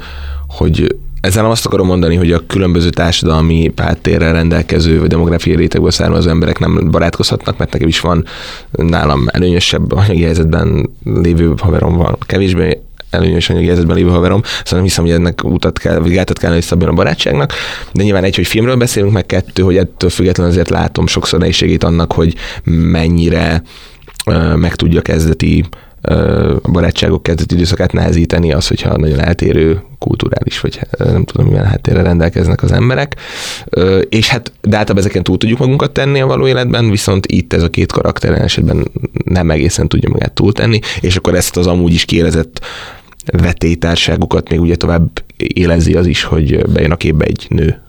hogy 0.49 0.97
ezzel 1.21 1.43
nem 1.43 1.51
azt 1.51 1.67
akarom 1.67 1.87
mondani, 1.87 2.15
hogy 2.15 2.33
a 2.33 2.47
különböző 2.47 2.91
társadalmi 2.91 3.73
háttérrel 3.77 4.33
rendelkező 4.33 5.01
vagy 5.01 5.09
demográfiai 5.09 5.57
rétegből 5.57 5.91
származó 5.91 6.29
emberek 6.29 6.59
nem 6.59 6.91
barátkozhatnak, 6.91 7.59
mert 7.59 7.73
nekem 7.73 7.89
is 7.89 8.01
van 8.01 8.25
nálam 8.71 9.27
előnyösebb 9.33 9.93
anyagi 9.93 10.23
helyzetben 10.23 10.91
lévő 11.05 11.55
haverom 11.57 11.97
van, 11.97 12.17
kevésbé 12.21 12.81
előnyös 13.11 13.51
anyagi 13.51 13.67
helyzetben 13.67 13.97
lévő 13.97 14.09
haverom, 14.09 14.43
szóval 14.43 14.65
nem 14.71 14.83
hiszem, 14.83 15.05
hogy 15.05 15.13
ennek 15.13 15.45
utat 15.45 15.79
kell, 15.79 15.99
vagy 15.99 16.13
gátat 16.13 16.39
kellene 16.39 16.59
visszabban 16.59 16.89
a 16.89 16.93
barátságnak, 16.93 17.53
de 17.93 18.03
nyilván 18.03 18.25
egy, 18.25 18.37
hogy 18.37 18.47
filmről 18.47 18.77
beszélünk, 18.77 19.13
meg 19.13 19.27
kettő, 19.27 19.63
hogy 19.63 19.77
ettől 19.77 20.11
függetlenül 20.11 20.53
azért 20.53 20.71
látom 20.71 21.07
sokszor 21.07 21.39
nehézségét 21.39 21.85
annak, 21.85 22.13
hogy 22.13 22.35
mennyire 22.65 23.63
meg 24.57 24.75
tudja 24.75 25.03
kezdeti 25.03 25.65
a 26.63 26.71
barátságok 26.71 27.23
kezdeti 27.23 27.55
időszakát 27.55 27.93
nehezíteni 27.93 28.53
az, 28.53 28.67
hogyha 28.67 28.97
nagyon 28.97 29.21
eltérő 29.21 29.83
kulturális, 29.99 30.61
vagy 30.61 30.81
nem 30.99 31.25
tudom, 31.25 31.47
milyen 31.47 31.65
háttérre 31.65 32.03
rendelkeznek 32.03 32.63
az 32.63 32.73
emberek. 32.73 33.17
És 34.09 34.29
hát, 34.29 34.53
de 34.61 34.77
általában 34.77 35.05
ezeken 35.05 35.23
túl 35.23 35.39
tudjuk 35.39 35.59
magunkat 35.59 35.91
tenni 35.91 36.21
a 36.21 36.27
való 36.27 36.47
életben, 36.47 36.91
viszont 36.91 37.27
itt 37.27 37.53
ez 37.53 37.63
a 37.63 37.71
két 37.71 37.93
karakter 37.93 38.33
esetben 38.33 38.91
nem 39.25 39.51
egészen 39.51 39.89
tudja 39.89 40.09
magát 40.09 40.33
túltenni, 40.33 40.79
és 41.01 41.17
akkor 41.17 41.35
ezt 41.35 41.57
az 41.57 41.67
amúgy 41.67 41.93
is 41.93 42.05
kielezett 42.05 42.61
vetétárságukat 43.25 44.49
még 44.49 44.61
ugye 44.61 44.77
tovább 44.77 45.23
élezi 45.37 45.95
az 45.95 46.07
is, 46.07 46.23
hogy 46.23 46.67
bejön 46.67 46.91
a 46.91 46.97
képbe 46.97 47.25
egy 47.25 47.47
nő. 47.49 47.83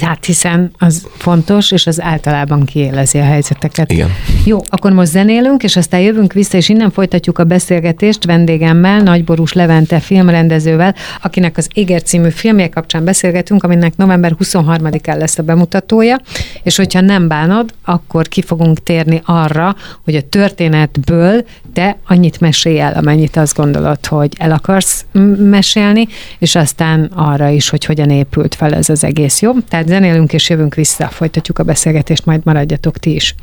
Hát 0.00 0.24
hiszen 0.24 0.70
az 0.78 1.06
fontos, 1.16 1.70
és 1.70 1.86
az 1.86 2.00
általában 2.00 2.64
kiélezi 2.64 3.18
a 3.18 3.24
helyzeteket. 3.24 3.92
Igen. 3.92 4.10
Jó, 4.44 4.58
akkor 4.68 4.92
most 4.92 5.10
zenélünk, 5.10 5.62
és 5.62 5.76
aztán 5.76 6.00
jövünk 6.00 6.32
vissza, 6.32 6.56
és 6.56 6.68
innen 6.68 6.90
folytatjuk 6.90 7.38
a 7.38 7.44
beszélgetést 7.44 8.24
vendégemmel, 8.24 9.00
Nagyborús 9.00 9.52
Levente 9.52 10.00
filmrendezővel, 10.00 10.94
akinek 11.22 11.56
az 11.56 11.68
Éger 11.74 12.02
című 12.02 12.28
filmje 12.28 12.68
kapcsán 12.68 13.04
beszélgetünk, 13.04 13.62
aminek 13.62 13.96
november 13.96 14.36
23-án 14.38 15.18
lesz 15.18 15.38
a 15.38 15.42
bemutatója, 15.42 16.20
és 16.62 16.76
hogyha 16.76 17.00
nem 17.00 17.28
bánod, 17.28 17.74
akkor 17.84 18.28
ki 18.28 18.42
fogunk 18.42 18.82
térni 18.82 19.20
arra, 19.24 19.76
hogy 20.04 20.14
a 20.14 20.28
történetből 20.28 21.44
te 21.72 21.96
annyit 22.06 22.40
mesélj 22.40 22.80
el, 22.80 22.92
amennyit 22.92 23.36
azt 23.36 23.56
gondolod, 23.56 24.06
hogy 24.06 24.32
el 24.38 24.50
akarsz 24.50 25.04
mesélni, 25.38 26.06
és 26.38 26.54
aztán 26.54 27.10
arra 27.14 27.48
is, 27.48 27.68
hogy 27.68 27.84
hogyan 27.84 28.10
épült 28.10 28.54
fel 28.54 28.74
ez 28.74 28.88
az 28.88 29.04
egész, 29.04 29.40
jó? 29.40 29.52
Tehát 29.68 29.86
zenélünk 29.86 30.32
és 30.32 30.48
jövünk 30.50 30.74
vissza, 30.74 31.08
folytatjuk 31.08 31.58
a 31.58 31.62
beszélgetést, 31.62 32.24
majd 32.24 32.40
maradjatok 32.44 32.98
ti 32.98 33.14
is. 33.14 33.34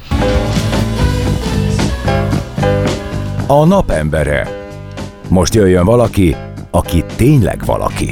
A 3.48 3.66
napembere. 3.66 4.48
Most 5.28 5.54
jöjjön 5.54 5.86
valaki, 5.86 6.36
aki 6.72 7.04
tényleg 7.16 7.66
valaki. 7.66 8.12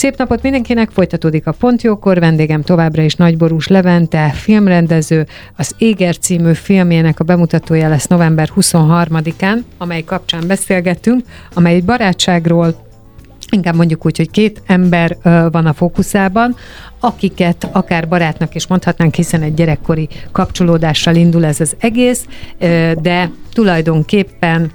Szép 0.00 0.16
napot 0.16 0.42
mindenkinek, 0.42 0.90
folytatódik 0.90 1.46
a 1.46 1.52
Pontjókor, 1.52 2.18
vendégem 2.18 2.62
továbbra 2.62 3.02
is 3.02 3.14
Nagyborús 3.14 3.68
Levente, 3.68 4.30
filmrendező, 4.30 5.26
az 5.56 5.74
Éger 5.78 6.18
című 6.18 6.52
filmjének 6.52 7.20
a 7.20 7.24
bemutatója 7.24 7.88
lesz 7.88 8.06
november 8.06 8.48
23-án, 8.56 9.58
amely 9.78 10.02
kapcsán 10.02 10.46
beszélgettünk, 10.46 11.24
amely 11.54 11.74
egy 11.74 11.84
barátságról, 11.84 12.86
inkább 13.50 13.74
mondjuk 13.74 14.06
úgy, 14.06 14.16
hogy 14.16 14.30
két 14.30 14.62
ember 14.66 15.16
van 15.52 15.66
a 15.66 15.72
fókuszában, 15.72 16.56
akiket 17.00 17.68
akár 17.72 18.08
barátnak 18.08 18.54
is 18.54 18.66
mondhatnánk, 18.66 19.14
hiszen 19.14 19.42
egy 19.42 19.54
gyerekkori 19.54 20.08
kapcsolódással 20.32 21.14
indul 21.14 21.44
ez 21.44 21.60
az 21.60 21.76
egész, 21.78 22.26
de 23.00 23.30
tulajdonképpen 23.52 24.70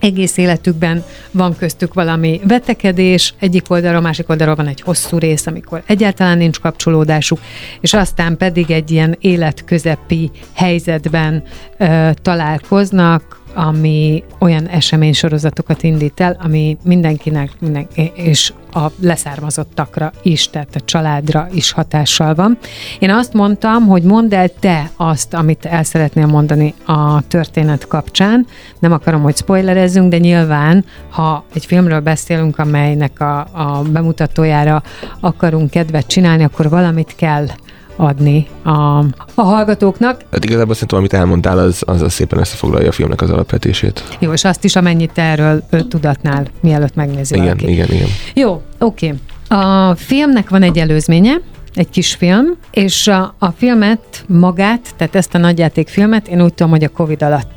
egész 0.00 0.36
életükben 0.36 1.04
van 1.30 1.56
köztük 1.56 1.94
valami 1.94 2.40
vetekedés, 2.44 3.34
egyik 3.38 3.70
oldalról, 3.70 4.00
másik 4.00 4.28
oldalról 4.28 4.54
van 4.54 4.66
egy 4.66 4.80
hosszú 4.80 5.18
rész, 5.18 5.46
amikor 5.46 5.82
egyáltalán 5.86 6.38
nincs 6.38 6.60
kapcsolódásuk, 6.60 7.38
és 7.80 7.94
aztán 7.94 8.36
pedig 8.36 8.70
egy 8.70 8.90
ilyen 8.90 9.16
életközepi 9.20 10.30
helyzetben 10.52 11.42
ö, 11.78 12.10
találkoznak, 12.22 13.44
ami 13.56 14.24
olyan 14.38 14.66
eseménysorozatokat 14.66 15.82
indít 15.82 16.20
el, 16.20 16.36
ami 16.42 16.76
mindenkinek, 16.82 17.50
minden, 17.60 17.86
és 18.14 18.52
a 18.72 18.90
leszármazottakra 19.00 20.12
is, 20.22 20.50
tehát 20.50 20.74
a 20.74 20.80
családra 20.84 21.48
is 21.52 21.72
hatással 21.72 22.34
van. 22.34 22.58
Én 22.98 23.10
azt 23.10 23.32
mondtam, 23.32 23.86
hogy 23.86 24.02
mondd 24.02 24.34
el 24.34 24.48
te 24.60 24.90
azt, 24.96 25.34
amit 25.34 25.64
el 25.64 25.82
szeretnél 25.82 26.26
mondani 26.26 26.74
a 26.86 27.22
történet 27.28 27.86
kapcsán. 27.86 28.46
Nem 28.78 28.92
akarom, 28.92 29.22
hogy 29.22 29.36
spoilerezzünk, 29.36 30.10
de 30.10 30.18
nyilván, 30.18 30.84
ha 31.10 31.44
egy 31.54 31.66
filmről 31.66 32.00
beszélünk, 32.00 32.58
amelynek 32.58 33.20
a, 33.20 33.38
a 33.38 33.82
bemutatójára 33.90 34.82
akarunk 35.20 35.70
kedvet 35.70 36.06
csinálni, 36.06 36.44
akkor 36.44 36.68
valamit 36.68 37.14
kell 37.16 37.46
adni 37.96 38.46
a, 38.62 38.98
a 39.34 39.42
hallgatóknak. 39.42 40.20
Hát 40.30 40.44
igazából 40.44 40.74
szerintem, 40.74 40.98
amit 40.98 41.12
elmondtál, 41.12 41.58
az, 41.58 41.82
az, 41.86 42.02
az 42.02 42.12
szépen 42.12 42.38
összefoglalja 42.38 42.88
a 42.88 42.92
filmnek 42.92 43.20
az 43.20 43.30
alapvetését. 43.30 44.16
Jó, 44.18 44.32
és 44.32 44.44
azt 44.44 44.64
is, 44.64 44.76
amennyit 44.76 45.12
te 45.12 45.22
erről 45.22 45.64
tudatnál, 45.88 46.46
mielőtt 46.60 46.94
megnézi 46.94 47.34
igen, 47.34 47.46
valaki. 47.46 47.72
Igen, 47.72 47.90
igen. 47.90 48.08
Jó, 48.34 48.62
oké. 48.78 49.06
Okay. 49.06 49.60
A 49.60 49.94
filmnek 49.94 50.48
van 50.48 50.62
egy 50.62 50.78
előzménye, 50.78 51.40
egy 51.74 51.90
kis 51.90 52.14
film, 52.14 52.46
és 52.70 53.06
a, 53.06 53.34
a 53.38 53.50
filmet 53.50 54.24
magát, 54.26 54.94
tehát 54.96 55.14
ezt 55.14 55.34
a 55.34 55.38
nagyjátékfilmet 55.38 56.28
én 56.28 56.42
úgy 56.42 56.54
tudom, 56.54 56.72
hogy 56.72 56.84
a 56.84 56.88
Covid 56.88 57.22
alatt 57.22 57.55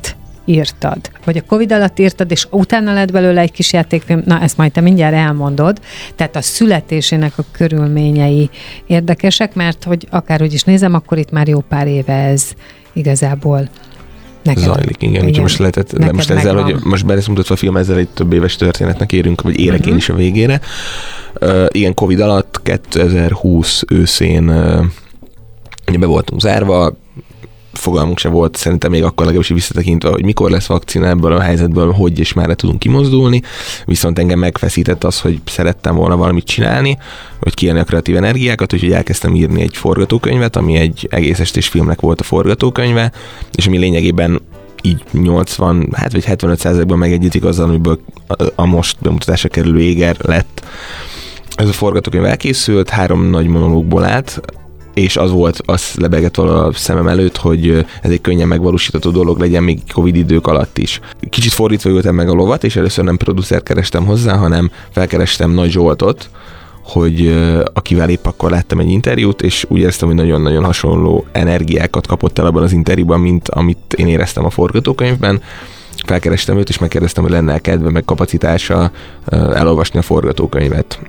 írtad, 0.50 0.98
vagy 1.24 1.36
a 1.36 1.42
Covid 1.46 1.72
alatt 1.72 1.98
írtad, 1.98 2.30
és 2.30 2.46
utána 2.50 2.92
lett 2.92 3.12
belőle 3.12 3.40
egy 3.40 3.52
kis 3.52 3.72
játékfilm, 3.72 4.22
na 4.24 4.40
ezt 4.40 4.56
majd 4.56 4.72
te 4.72 4.80
mindjárt 4.80 5.14
elmondod, 5.14 5.80
tehát 6.16 6.36
a 6.36 6.42
születésének 6.42 7.32
a 7.36 7.44
körülményei 7.50 8.50
érdekesek, 8.86 9.54
mert 9.54 9.84
hogy 9.84 10.06
akárhogy 10.10 10.52
is 10.52 10.62
nézem, 10.62 10.94
akkor 10.94 11.18
itt 11.18 11.30
már 11.30 11.48
jó 11.48 11.60
pár 11.60 11.86
éve 11.86 12.14
ez 12.14 12.48
igazából 12.92 13.68
Neked, 14.42 14.62
Zajlik, 14.62 14.96
igen. 15.02 15.14
igen. 15.14 15.24
Úgyhogy 15.24 15.40
most 15.40 15.58
lehetett, 15.58 15.96
de 15.96 16.12
most 16.12 16.30
ezzel, 16.30 16.54
megvan. 16.54 16.72
hogy 16.72 16.82
most 16.84 17.06
be 17.06 17.14
mutatva 17.14 17.54
a 17.54 17.56
film, 17.56 17.76
ezzel 17.76 17.96
egy 17.96 18.08
több 18.08 18.32
éves 18.32 18.56
történetnek 18.56 19.12
érünk, 19.12 19.42
vagy 19.42 19.60
érek 19.60 19.78
uh-huh. 19.78 19.92
én 19.92 19.96
is 19.96 20.08
a 20.08 20.14
végére. 20.14 20.60
Uh, 21.40 21.66
igen, 21.68 21.94
Covid 21.94 22.20
alatt 22.20 22.60
2020 22.62 23.82
őszén 23.88 24.48
uh, 24.48 24.84
be 25.98 26.06
voltunk 26.06 26.40
zárva, 26.40 26.96
fogalmunk 27.72 28.18
sem 28.18 28.32
volt, 28.32 28.56
szerintem 28.56 28.90
még 28.90 29.02
akkor 29.02 29.26
legalábbis 29.26 29.48
visszatekintve, 29.48 30.10
hogy 30.10 30.24
mikor 30.24 30.50
lesz 30.50 30.66
vakcina 30.66 31.06
ebből 31.06 31.32
a 31.32 31.40
helyzetből, 31.40 31.92
hogy 31.92 32.18
és 32.18 32.32
már 32.32 32.54
tudunk 32.54 32.78
kimozdulni, 32.78 33.42
viszont 33.84 34.18
engem 34.18 34.38
megfeszített 34.38 35.04
az, 35.04 35.20
hogy 35.20 35.40
szerettem 35.44 35.94
volna 35.94 36.16
valamit 36.16 36.44
csinálni, 36.44 36.98
hogy 37.40 37.54
kijelni 37.54 37.80
a 37.80 37.84
kreatív 37.84 38.16
energiákat, 38.16 38.72
úgyhogy 38.72 38.92
elkezdtem 38.92 39.34
írni 39.34 39.62
egy 39.62 39.76
forgatókönyvet, 39.76 40.56
ami 40.56 40.76
egy 40.76 41.08
egész 41.10 41.40
estés 41.40 41.68
filmnek 41.68 42.00
volt 42.00 42.20
a 42.20 42.24
forgatókönyve, 42.24 43.12
és 43.54 43.66
ami 43.66 43.78
lényegében 43.78 44.40
így 44.82 45.02
80, 45.12 45.88
hát 45.92 46.12
vagy 46.12 46.24
75 46.24 46.58
százalékban 46.58 46.98
megegyezik 46.98 47.44
azzal, 47.44 47.68
amiből 47.68 48.00
a 48.54 48.64
most 48.64 48.96
bemutatásra 49.00 49.48
kerülő 49.48 49.80
éger 49.80 50.16
lett. 50.18 50.64
Ez 51.56 51.68
a 51.68 51.72
forgatókönyv 51.72 52.24
elkészült, 52.24 52.88
három 52.88 53.24
nagy 53.24 53.46
monológból 53.46 54.04
állt, 54.04 54.40
és 54.94 55.16
az 55.16 55.30
volt, 55.30 55.60
az 55.64 55.94
lebegett 55.96 56.36
a 56.36 56.70
szemem 56.74 57.08
előtt, 57.08 57.36
hogy 57.36 57.86
ez 58.02 58.10
egy 58.10 58.20
könnyen 58.20 58.48
megvalósítható 58.48 59.10
dolog 59.10 59.38
legyen 59.38 59.62
még 59.62 59.80
Covid 59.92 60.16
idők 60.16 60.46
alatt 60.46 60.78
is. 60.78 61.00
Kicsit 61.30 61.52
fordítva 61.52 61.90
ültem 61.90 62.14
meg 62.14 62.28
a 62.28 62.32
lovat, 62.32 62.64
és 62.64 62.76
először 62.76 63.04
nem 63.04 63.16
producer 63.16 63.62
kerestem 63.62 64.04
hozzá, 64.06 64.36
hanem 64.36 64.70
felkerestem 64.90 65.50
Nagy 65.50 65.70
Zsoltot, 65.70 66.30
hogy 66.82 67.34
akivel 67.72 68.08
épp 68.08 68.26
akkor 68.26 68.50
láttam 68.50 68.78
egy 68.78 68.90
interjút, 68.90 69.42
és 69.42 69.64
úgy 69.68 69.78
éreztem, 69.78 70.08
hogy 70.08 70.16
nagyon-nagyon 70.16 70.64
hasonló 70.64 71.26
energiákat 71.32 72.06
kapott 72.06 72.38
el 72.38 72.46
abban 72.46 72.62
az 72.62 72.72
interjúban, 72.72 73.20
mint 73.20 73.48
amit 73.48 73.94
én 73.96 74.06
éreztem 74.06 74.44
a 74.44 74.50
forgatókönyvben. 74.50 75.42
Felkerestem 76.06 76.58
őt, 76.58 76.68
és 76.68 76.78
megkérdeztem, 76.78 77.22
hogy 77.22 77.32
lenne 77.32 77.58
kedve, 77.58 77.90
meg 77.90 78.04
kapacitása 78.04 78.90
elolvasni 79.30 79.98
a 79.98 80.02
forgatókönyvet 80.02 81.00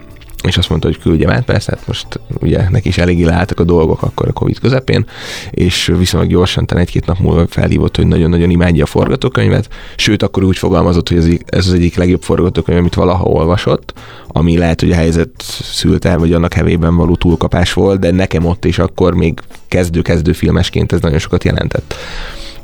és 0.44 0.58
azt 0.58 0.70
mondta, 0.70 0.88
hogy 0.88 1.00
küldjem 1.00 1.30
át, 1.30 1.46
persze, 1.46 1.74
hát 1.78 1.88
most 1.88 2.20
ugye 2.40 2.70
neki 2.70 2.88
is 2.88 2.98
eléggé 2.98 3.24
leálltak 3.24 3.60
a 3.60 3.64
dolgok 3.64 4.02
akkor 4.02 4.28
a 4.28 4.32
Covid 4.34 4.60
közepén, 4.60 5.06
és 5.52 5.92
viszonylag 5.98 6.30
gyorsan, 6.30 6.66
talán 6.66 6.84
egy-két 6.84 7.06
nap 7.06 7.20
múlva 7.20 7.48
felhívott, 7.48 7.96
hogy 7.96 8.08
nagyon-nagyon 8.08 8.50
imádja 8.50 8.84
a 8.84 8.88
forgatókönyvet, 8.88 9.70
sőt, 9.96 10.24
akkor 10.24 10.44
úgy 10.44 10.58
fogalmazott, 10.58 11.10
hogy 11.10 11.18
ez, 11.18 11.28
ez 11.46 11.68
az 11.68 11.74
egyik 11.74 11.96
legjobb 11.96 12.22
forgatókönyv, 12.22 12.80
amit 12.80 12.96
valaha 12.96 13.24
olvasott, 13.24 13.94
ami 14.28 14.58
lehet, 14.58 14.80
hogy 14.80 14.92
a 14.92 14.96
helyzet 14.96 15.30
szült 15.62 16.06
el, 16.06 16.18
vagy 16.18 16.34
annak 16.34 16.54
hevében 16.54 16.96
való 16.96 17.16
túlkapás 17.16 17.74
volt, 17.74 18.00
de 18.00 18.12
nekem 18.12 18.46
ott 18.46 18.66
is 18.66 18.80
akkor 18.80 19.14
még 19.14 19.40
kezdő-kezdő 19.68 20.34
filmesként 20.34 20.92
ez 20.92 21.02
nagyon 21.02 21.20
sokat 21.20 21.44
jelentett. 21.44 21.96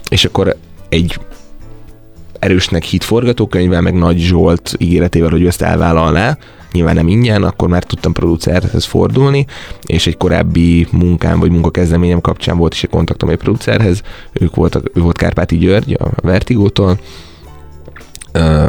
És 0.09 0.25
akkor 0.25 0.55
egy 0.89 1.19
erősnek 2.39 2.83
hit 2.83 3.03
forgatókönyvvel, 3.03 3.81
meg 3.81 3.93
Nagy 3.93 4.19
Zsolt 4.19 4.75
ígéretével, 4.77 5.29
hogy 5.29 5.41
ő 5.41 5.47
ezt 5.47 5.61
elvállalná, 5.61 6.37
nyilván 6.71 6.95
nem 6.95 7.08
ingyen, 7.08 7.43
akkor 7.43 7.67
már 7.67 7.84
tudtam 7.84 8.13
producerhez 8.13 8.86
fordulni, 8.86 9.45
és 9.86 10.08
egy 10.08 10.17
korábbi 10.17 10.88
munkám 10.91 11.39
vagy 11.39 11.51
munkakezdeményem 11.51 12.21
kapcsán 12.21 12.58
volt 12.58 12.73
is 12.73 12.84
egy 12.84 12.89
kontaktom 12.89 13.30
egy 13.30 13.38
producerhez, 13.38 14.01
ők 14.34 14.56
voltak, 14.56 14.91
ő 14.93 15.01
volt 15.01 15.17
Kárpáti 15.17 15.58
György 15.58 15.93
a 15.99 16.10
Vertigótól, 16.21 16.99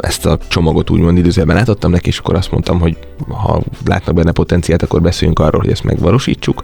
ezt 0.01 0.27
a 0.27 0.39
csomagot 0.49 0.91
úgymond 0.91 1.19
időzőben 1.19 1.57
átadtam 1.57 1.91
neki, 1.91 2.09
és 2.09 2.19
akkor 2.19 2.35
azt 2.35 2.51
mondtam, 2.51 2.81
hogy 2.81 2.99
ha 3.29 3.63
látnak 3.87 4.15
benne 4.15 4.33
potenciált, 4.33 4.83
akkor 4.83 5.03
beszéljünk 5.03 5.39
arról, 5.39 5.61
hogy 5.61 5.71
ezt 5.71 5.85
megvalósítsuk. 5.85 6.63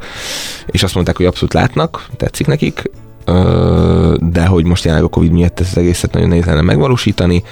És 0.67 0.83
azt 0.83 0.95
mondták, 0.95 1.17
hogy 1.17 1.27
abszolút 1.27 1.53
látnak, 1.53 2.07
tetszik 2.17 2.47
nekik, 2.47 2.91
de 4.19 4.47
hogy 4.47 4.65
most 4.65 4.85
jelenleg 4.85 5.09
a 5.09 5.13
Covid 5.13 5.31
miatt 5.31 5.61
ezt 5.61 5.71
az 5.71 5.83
egészet 5.83 6.13
nagyon 6.13 6.29
nehéz 6.29 6.45
lenne 6.45 6.61
megvalósítani, 6.61 7.43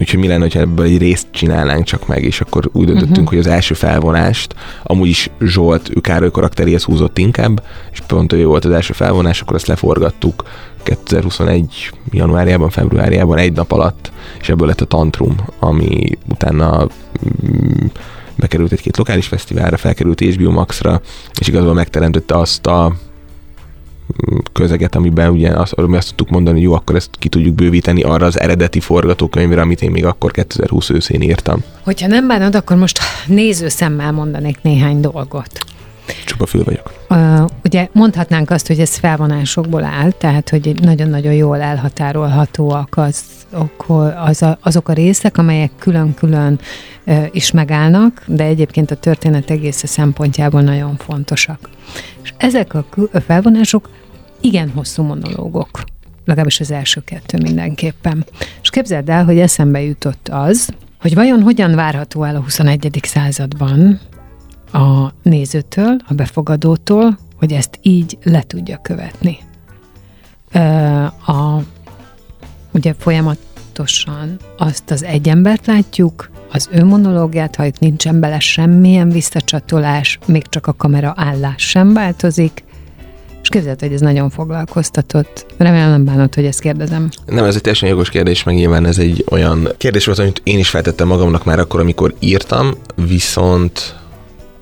úgyhogy 0.00 0.18
mi 0.18 0.26
lenne, 0.26 0.46
ha 0.52 0.58
ebből 0.58 0.84
egy 0.84 0.98
részt 0.98 1.26
csinálnánk 1.30 1.84
csak 1.84 2.06
meg, 2.06 2.24
és 2.24 2.40
akkor 2.40 2.68
úgy 2.72 2.86
döntöttünk, 2.86 3.10
uh-huh. 3.10 3.28
hogy 3.28 3.38
az 3.38 3.46
első 3.46 3.74
felvonást, 3.74 4.54
amúgy 4.82 5.08
is 5.08 5.30
Zsolt, 5.40 5.90
ő 5.96 6.00
Károly 6.00 6.30
karakteréhez 6.30 6.82
húzott 6.82 7.18
inkább, 7.18 7.62
és 7.92 8.00
pont 8.00 8.32
ő 8.32 8.46
volt 8.46 8.64
az 8.64 8.70
első 8.70 8.92
felvonás, 8.92 9.40
akkor 9.40 9.56
ezt 9.56 9.66
leforgattuk 9.66 10.44
2021. 10.82 11.90
januárjában, 12.10 12.70
februárjában 12.70 13.38
egy 13.38 13.52
nap 13.52 13.72
alatt, 13.72 14.12
és 14.40 14.48
ebből 14.48 14.66
lett 14.66 14.80
a 14.80 14.84
Tantrum, 14.84 15.36
ami 15.58 16.18
utána 16.28 16.88
mm, 17.46 17.86
bekerült 18.36 18.72
egy-két 18.72 18.96
lokális 18.96 19.26
fesztiválra, 19.26 19.76
felkerült 19.76 20.20
HBO 20.20 20.50
Max-ra, 20.50 21.00
és 21.40 21.48
igazából 21.48 21.74
megteremtette 21.74 22.38
azt 22.38 22.66
a 22.66 22.96
közeget, 24.52 24.94
amiben 24.94 25.30
ugye 25.30 25.50
azt, 25.50 25.72
ami 25.72 25.96
azt 25.96 26.08
tudtuk 26.08 26.28
mondani, 26.28 26.56
hogy 26.56 26.66
jó, 26.66 26.74
akkor 26.74 26.94
ezt 26.94 27.10
ki 27.18 27.28
tudjuk 27.28 27.54
bővíteni 27.54 28.02
arra 28.02 28.26
az 28.26 28.40
eredeti 28.40 28.80
forgatókönyvre, 28.80 29.60
amit 29.60 29.82
én 29.82 29.90
még 29.90 30.04
akkor 30.04 30.30
2020 30.30 30.90
őszén 30.90 31.22
írtam. 31.22 31.62
Hogyha 31.84 32.06
nem 32.06 32.26
bánod, 32.26 32.54
akkor 32.54 32.76
most 32.76 32.98
néző 33.26 33.68
szemmel 33.68 34.12
mondanék 34.12 34.58
néhány 34.62 35.00
dolgot. 35.00 35.75
Csupa 36.36 36.46
fül 36.46 36.64
vagyok. 36.64 36.92
Uh, 37.08 37.50
ugye 37.64 37.88
mondhatnánk 37.92 38.50
azt, 38.50 38.66
hogy 38.66 38.80
ez 38.80 38.96
felvonásokból 38.96 39.84
áll, 39.84 40.10
tehát 40.10 40.48
hogy 40.48 40.74
nagyon-nagyon 40.80 41.32
jól 41.32 41.60
elhatárolhatóak 41.60 42.96
az, 42.96 43.24
az 44.16 44.42
a, 44.42 44.58
azok 44.60 44.88
a 44.88 44.92
részek, 44.92 45.38
amelyek 45.38 45.70
külön-külön 45.78 46.58
uh, 47.06 47.26
is 47.30 47.50
megállnak, 47.50 48.22
de 48.26 48.44
egyébként 48.44 48.90
a 48.90 48.96
történet 48.96 49.50
egész 49.50 49.86
szempontjából 49.86 50.60
nagyon 50.60 50.96
fontosak. 50.96 51.68
És 52.22 52.34
ezek 52.36 52.74
a, 52.74 52.84
a 53.12 53.20
felvonások 53.20 53.90
igen 54.40 54.70
hosszú 54.74 55.02
monológok 55.02 55.68
legalábbis 56.24 56.60
az 56.60 56.70
első 56.70 57.00
kettő 57.04 57.38
mindenképpen. 57.42 58.24
És 58.62 58.70
képzeld 58.70 59.08
el, 59.08 59.24
hogy 59.24 59.38
eszembe 59.38 59.82
jutott 59.82 60.28
az, 60.30 60.68
hogy 61.00 61.14
vajon 61.14 61.42
hogyan 61.42 61.74
várható 61.74 62.22
el 62.22 62.36
a 62.36 62.40
21. 62.40 63.00
században 63.02 64.00
a 64.72 65.12
nézőtől, 65.22 65.96
a 66.08 66.14
befogadótól, 66.14 67.18
hogy 67.38 67.52
ezt 67.52 67.78
így 67.82 68.18
le 68.22 68.42
tudja 68.42 68.78
követni. 68.82 69.38
A, 71.26 71.60
ugye 72.72 72.94
folyamatosan 72.98 74.36
azt 74.56 74.90
az 74.90 75.04
egy 75.04 75.28
embert 75.28 75.66
látjuk, 75.66 76.30
az 76.52 76.68
ő 76.72 76.84
monológiát 76.84 77.56
halljuk, 77.56 77.78
nincsen 77.78 78.20
bele 78.20 78.38
semmilyen 78.38 79.08
visszacsatolás, 79.08 80.18
még 80.26 80.46
csak 80.48 80.66
a 80.66 80.72
kamera 80.72 81.14
állás 81.16 81.68
sem 81.68 81.92
változik, 81.92 82.64
és 83.42 83.52
képzeld, 83.52 83.80
hogy 83.80 83.92
ez 83.92 84.00
nagyon 84.00 84.30
foglalkoztatott. 84.30 85.46
Remélem 85.56 85.90
nem 85.90 86.04
bánod, 86.04 86.34
hogy 86.34 86.44
ezt 86.44 86.60
kérdezem. 86.60 87.08
Nem, 87.26 87.44
ez 87.44 87.54
egy 87.54 87.60
teljesen 87.60 87.88
jogos 87.88 88.10
kérdés, 88.10 88.42
meg 88.42 88.54
nyilván 88.54 88.86
ez 88.86 88.98
egy 88.98 89.24
olyan 89.30 89.68
kérdés 89.76 90.04
volt, 90.04 90.18
amit 90.18 90.40
én 90.44 90.58
is 90.58 90.68
feltettem 90.68 91.06
magamnak 91.06 91.44
már 91.44 91.58
akkor, 91.58 91.80
amikor 91.80 92.14
írtam, 92.18 92.74
viszont 92.94 93.96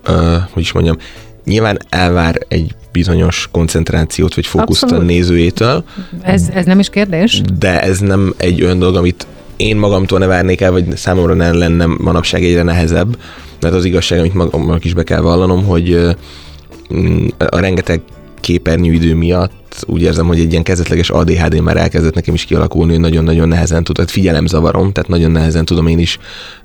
uh, 0.09 0.35
hogy 0.51 0.63
is 0.63 0.73
mondjam, 0.73 0.97
nyilván 1.45 1.79
elvár 1.89 2.39
egy 2.49 2.75
bizonyos 2.93 3.49
koncentrációt 3.53 4.35
vagy 4.35 4.47
fókuszt 4.47 4.83
Abszolút. 4.83 5.05
a 5.05 5.07
nézőjétől. 5.07 5.85
Ez, 6.23 6.49
ez 6.53 6.65
nem 6.65 6.79
is 6.79 6.89
kérdés. 6.89 7.41
De 7.59 7.83
ez 7.83 7.99
nem 7.99 8.35
egy 8.37 8.63
olyan 8.63 8.79
dolog, 8.79 8.97
amit 8.97 9.27
én 9.57 9.77
magamtól 9.77 10.19
ne 10.19 10.27
várnék 10.27 10.61
el, 10.61 10.71
vagy 10.71 10.97
számomra 10.97 11.35
nem 11.35 11.59
lenne 11.59 11.87
manapság 11.87 12.45
egyre 12.45 12.63
nehezebb, 12.63 13.17
mert 13.61 13.75
az 13.75 13.85
igazság, 13.85 14.19
amit 14.19 14.35
magamnak 14.35 14.85
is 14.85 14.95
be 14.95 15.03
kell 15.03 15.21
vallanom, 15.21 15.65
hogy 15.65 15.95
a 17.39 17.59
rengeteg 17.59 18.01
képernyőidő 18.45 19.15
miatt 19.15 19.85
úgy 19.87 20.03
érzem, 20.03 20.27
hogy 20.27 20.41
egy 20.41 20.51
ilyen 20.51 20.63
kezdetleges 20.63 21.11
ADHD 21.11 21.61
már 21.61 21.77
elkezdett 21.77 22.15
nekem 22.15 22.35
is 22.35 22.45
kialakulni, 22.45 22.93
hogy 22.93 23.01
nagyon-nagyon 23.01 23.49
nehezen 23.49 23.85
tud, 23.85 23.95
tehát 23.95 24.11
figyelemzavarom, 24.11 24.93
tehát 24.93 25.09
nagyon 25.09 25.31
nehezen 25.31 25.65
tudom 25.65 25.87
én 25.87 25.99
is 25.99 26.19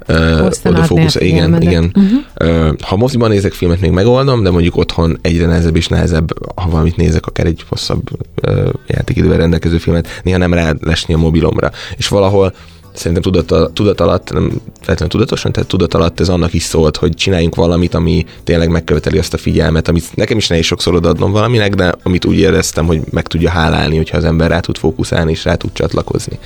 uh, 0.07 0.51
oda 0.63 0.83
fókuszálni. 0.83 1.29
Igen, 1.29 1.61
igen. 1.61 1.91
Uh-huh. 1.95 2.67
Uh, 2.67 2.79
ha 2.81 2.95
moziban 2.95 3.29
nézek 3.29 3.51
filmet, 3.51 3.81
még 3.81 3.91
megoldom, 3.91 4.43
de 4.43 4.49
mondjuk 4.49 4.77
otthon 4.77 5.17
egyre 5.21 5.45
nehezebb 5.45 5.75
és 5.75 5.87
nehezebb, 5.87 6.55
ha 6.55 6.69
valamit 6.69 6.97
nézek, 6.97 7.25
akár 7.25 7.45
egy 7.45 7.63
hosszabb 7.69 8.09
uh, 8.47 8.69
játékidővel 8.87 9.37
rendelkező 9.37 9.77
filmet, 9.77 10.21
néha 10.23 10.37
nem 10.37 10.53
rá 10.53 10.73
lesni 10.79 11.13
a 11.13 11.17
mobilomra. 11.17 11.71
És 11.97 12.07
valahol 12.07 12.53
szerintem 12.93 13.31
tudat, 13.31 13.73
tudat 13.73 14.01
alatt, 14.01 14.31
nem 14.31 14.49
feltétlenül 14.73 15.07
tudatosan, 15.07 15.51
tehát 15.51 15.69
tudat 15.69 15.93
alatt 15.93 16.19
ez 16.19 16.29
annak 16.29 16.53
is 16.53 16.63
szólt, 16.63 16.97
hogy 16.97 17.13
csináljunk 17.13 17.55
valamit, 17.55 17.93
ami 17.93 18.25
tényleg 18.43 18.69
megköveteli 18.69 19.17
azt 19.17 19.33
a 19.33 19.37
figyelmet, 19.37 19.87
amit 19.87 20.15
nekem 20.15 20.37
is 20.37 20.47
nehéz 20.47 20.65
sokszor 20.65 20.95
odaadnom 20.95 21.31
valaminek, 21.31 21.75
de 21.75 21.93
amit 22.03 22.25
úgy 22.25 22.39
éreztem, 22.39 22.85
hogy 22.85 23.01
meg 23.09 23.27
tudja 23.27 23.49
hálálni, 23.49 23.97
hogyha 23.97 24.17
az 24.17 24.23
ember 24.23 24.49
rá 24.49 24.59
tud 24.59 24.77
fókuszálni 24.77 25.31
és 25.31 25.43
rá 25.43 25.55
tud 25.55 25.73
csatlakozni. 25.73 26.39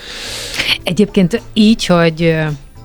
Egyébként 0.84 1.42
így, 1.54 1.86
hogy 1.86 2.36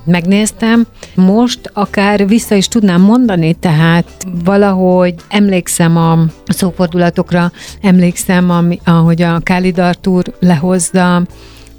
megnéztem. 0.08 0.86
Most 1.14 1.70
akár 1.72 2.26
vissza 2.26 2.54
is 2.54 2.68
tudnám 2.68 3.00
mondani, 3.00 3.54
tehát 3.54 4.26
valahogy 4.44 5.14
emlékszem 5.28 5.96
a 5.96 6.18
szófordulatokra, 6.46 7.52
emlékszem, 7.82 8.50
ami, 8.50 8.78
ahogy 8.84 9.22
a 9.22 9.40
Kálid 9.42 9.78
Artúr 9.78 10.24
lehozza 10.40 11.22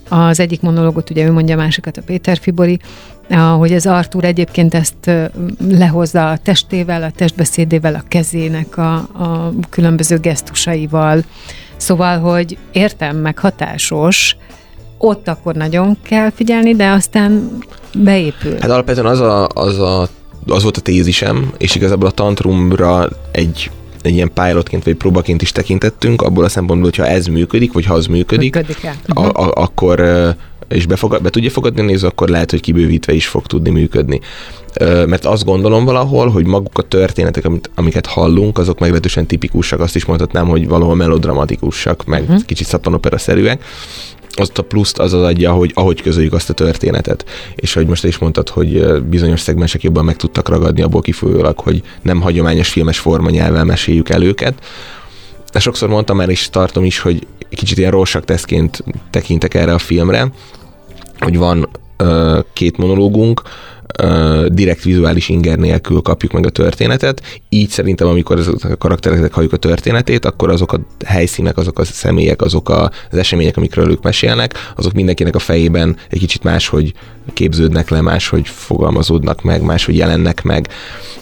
az 0.09 0.39
egyik 0.39 0.61
monológot 0.61 1.09
ugye 1.09 1.25
ő 1.25 1.31
mondja, 1.31 1.55
a 1.55 1.57
másikat 1.57 1.97
a 1.97 2.01
Péter 2.05 2.37
Fibori, 2.37 2.79
hogy 3.57 3.73
az 3.73 3.85
Artur 3.85 4.23
egyébként 4.23 4.73
ezt 4.73 5.11
lehozza 5.69 6.29
a 6.29 6.37
testével, 6.37 7.03
a 7.03 7.11
testbeszédével, 7.11 7.95
a 7.95 8.03
kezének 8.07 8.77
a, 8.77 8.93
a 8.95 9.53
különböző 9.69 10.19
gesztusaival. 10.19 11.23
Szóval, 11.77 12.19
hogy 12.19 12.57
értem, 12.71 13.17
meg 13.17 13.37
hatásos, 13.37 14.37
ott 14.97 15.27
akkor 15.27 15.55
nagyon 15.55 15.97
kell 16.03 16.29
figyelni, 16.29 16.75
de 16.75 16.89
aztán 16.89 17.57
beépül. 17.93 18.57
Hát 18.59 18.69
alapvetően 18.69 19.05
az, 19.05 19.19
a, 19.19 19.47
az, 19.53 19.79
a, 19.79 20.07
az 20.47 20.63
volt 20.63 20.77
a 20.77 20.81
tézisem, 20.81 21.53
és 21.57 21.75
igazából 21.75 22.07
a 22.07 22.11
tantrumra 22.11 23.07
egy 23.31 23.71
egy 24.01 24.13
ilyen 24.13 24.33
pilotként 24.33 24.83
vagy 24.83 24.95
próbaként 24.95 25.41
is 25.41 25.51
tekintettünk, 25.51 26.21
abból 26.21 26.43
a 26.43 26.49
szempontból, 26.49 26.89
hogyha 26.89 27.12
ez 27.12 27.25
működik, 27.25 27.73
vagy 27.73 27.85
ha 27.85 27.93
az 27.93 28.05
működik, 28.05 28.55
működik 28.55 28.89
a, 29.07 29.25
a, 29.25 29.51
akkor 29.53 29.99
és 30.69 30.85
befogad, 30.85 31.21
be 31.21 31.29
tudja 31.29 31.49
fogadni 31.49 31.81
a 31.81 31.83
néző, 31.83 32.07
akkor 32.07 32.29
lehet, 32.29 32.51
hogy 32.51 32.62
kibővítve 32.62 33.13
is 33.13 33.27
fog 33.27 33.45
tudni 33.45 33.69
működni. 33.69 34.19
Mert 35.05 35.25
azt 35.25 35.45
gondolom 35.45 35.85
valahol, 35.85 36.29
hogy 36.29 36.45
maguk 36.45 36.77
a 36.77 36.81
történetek, 36.81 37.45
amit, 37.45 37.69
amiket 37.75 38.05
hallunk, 38.05 38.57
azok 38.57 38.79
meglehetősen 38.79 39.25
tipikusak, 39.25 39.79
azt 39.79 39.95
is 39.95 40.05
mondhatnám, 40.05 40.47
hogy 40.47 40.67
valahol 40.67 40.95
melodramatikusak, 40.95 42.05
meg 42.05 42.21
uh-huh. 42.21 42.41
kicsit 42.45 42.67
szappanopera-szerűek, 42.67 43.63
azt 44.39 44.58
a 44.58 44.63
pluszt 44.63 44.99
az 44.99 45.13
az 45.13 45.23
adja, 45.23 45.52
hogy 45.52 45.71
ahogy 45.73 46.02
közöljük 46.02 46.34
azt 46.34 46.49
a 46.49 46.54
történetet. 46.54 47.25
És 47.56 47.73
hogy 47.73 47.88
most 47.88 48.04
is 48.04 48.17
mondtad, 48.17 48.49
hogy 48.49 49.02
bizonyos 49.04 49.39
szegmensek 49.39 49.84
jobban 49.84 50.06
meg 50.06 50.15
tudtak 50.15 50.49
ragadni 50.49 50.82
abból 50.82 51.02
kifolyólag, 51.02 51.60
hogy 51.60 51.82
nem 52.02 52.21
hagyományos 52.21 52.69
filmes 52.69 52.99
forma 52.99 53.30
nyelven 53.30 53.65
meséljük 53.65 54.10
el 54.10 54.23
őket. 54.23 54.63
De 55.52 55.60
sokszor 55.60 55.89
mondtam 55.89 56.17
már, 56.17 56.30
és 56.30 56.49
tartom 56.49 56.86
is, 56.86 56.99
hogy 56.99 57.28
kicsit 57.49 57.78
ilyen 57.78 57.91
rorsak 57.91 58.25
tesztként 58.25 58.84
tekintek 59.10 59.54
erre 59.54 59.73
a 59.73 59.78
filmre, 59.78 60.32
hogy 61.19 61.38
van 61.38 61.69
ö, 61.97 62.39
két 62.54 62.78
monológunk, 62.78 63.41
direkt 64.47 64.84
vizuális 64.84 65.30
inger 65.30 65.58
nélkül 65.58 66.02
kapjuk 66.02 66.32
meg 66.32 66.45
a 66.45 66.49
történetet. 66.49 67.21
Így 67.49 67.69
szerintem, 67.69 68.08
amikor 68.08 68.38
azok 68.38 68.63
a 68.63 68.78
karaktereknek 68.78 69.34
halljuk 69.34 69.54
a 69.54 69.58
történetét, 69.58 70.25
akkor 70.25 70.49
azok 70.49 70.73
a 70.73 70.80
helyszínek, 71.06 71.58
azok 71.58 71.80
a 71.80 71.84
személyek, 71.84 72.41
azok 72.41 72.69
az 72.69 73.17
események, 73.17 73.58
amikről 73.58 73.89
ők 73.89 74.04
mesélnek, 74.04 74.54
azok 74.75 74.93
mindenkinek 74.93 75.36
a 75.36 75.39
fejében 75.39 75.97
egy 76.10 76.19
kicsit 76.19 76.43
máshogy 76.43 76.93
képződnek 77.34 77.89
le, 77.89 78.02
máshogy 78.02 78.47
fogalmazódnak 78.47 79.41
meg, 79.41 79.62
máshogy 79.62 79.95
jelennek 79.95 80.43
meg 80.43 80.69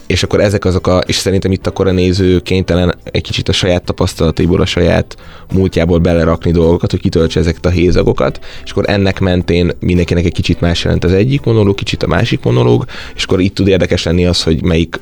és 0.08 0.24
akkor 0.24 0.40
ezek 0.40 0.66
azok 0.66 0.88
a, 0.88 1.02
és 1.06 1.16
szerintem 1.16 1.52
itt 1.52 1.68
akkor 1.68 1.88
a 1.88 1.92
néző 1.92 2.40
kénytelen 2.40 2.96
egy 3.04 3.22
kicsit 3.22 3.50
a 3.50 3.52
saját 3.52 3.84
tapasztalataiból, 3.84 4.62
a 4.62 4.66
saját 4.66 5.16
múltjából 5.54 6.00
belerakni 6.00 6.52
dolgokat, 6.52 6.92
hogy 6.92 7.00
kitöltse 7.00 7.40
ezeket 7.40 7.66
a 7.66 7.70
hézagokat, 7.70 8.40
és 8.64 8.72
akkor 8.72 8.90
ennek 8.90 9.20
mentén 9.20 9.72
mindenkinek 9.80 10.26
egy 10.26 10.34
kicsit 10.34 10.62
más 10.62 10.84
jelent 10.84 11.04
az 11.04 11.14
egyik 11.14 11.44
monológ, 11.44 11.76
kicsit 11.76 12.04
a 12.04 12.08
másik 12.08 12.44
monológ, 12.44 12.57
és 13.16 13.24
akkor 13.24 13.42
itt 13.42 13.56
tud 13.56 13.68
érdekes 13.68 14.04
lenni 14.04 14.26
az, 14.26 14.44
hogy 14.44 14.64
melyik 14.64 15.00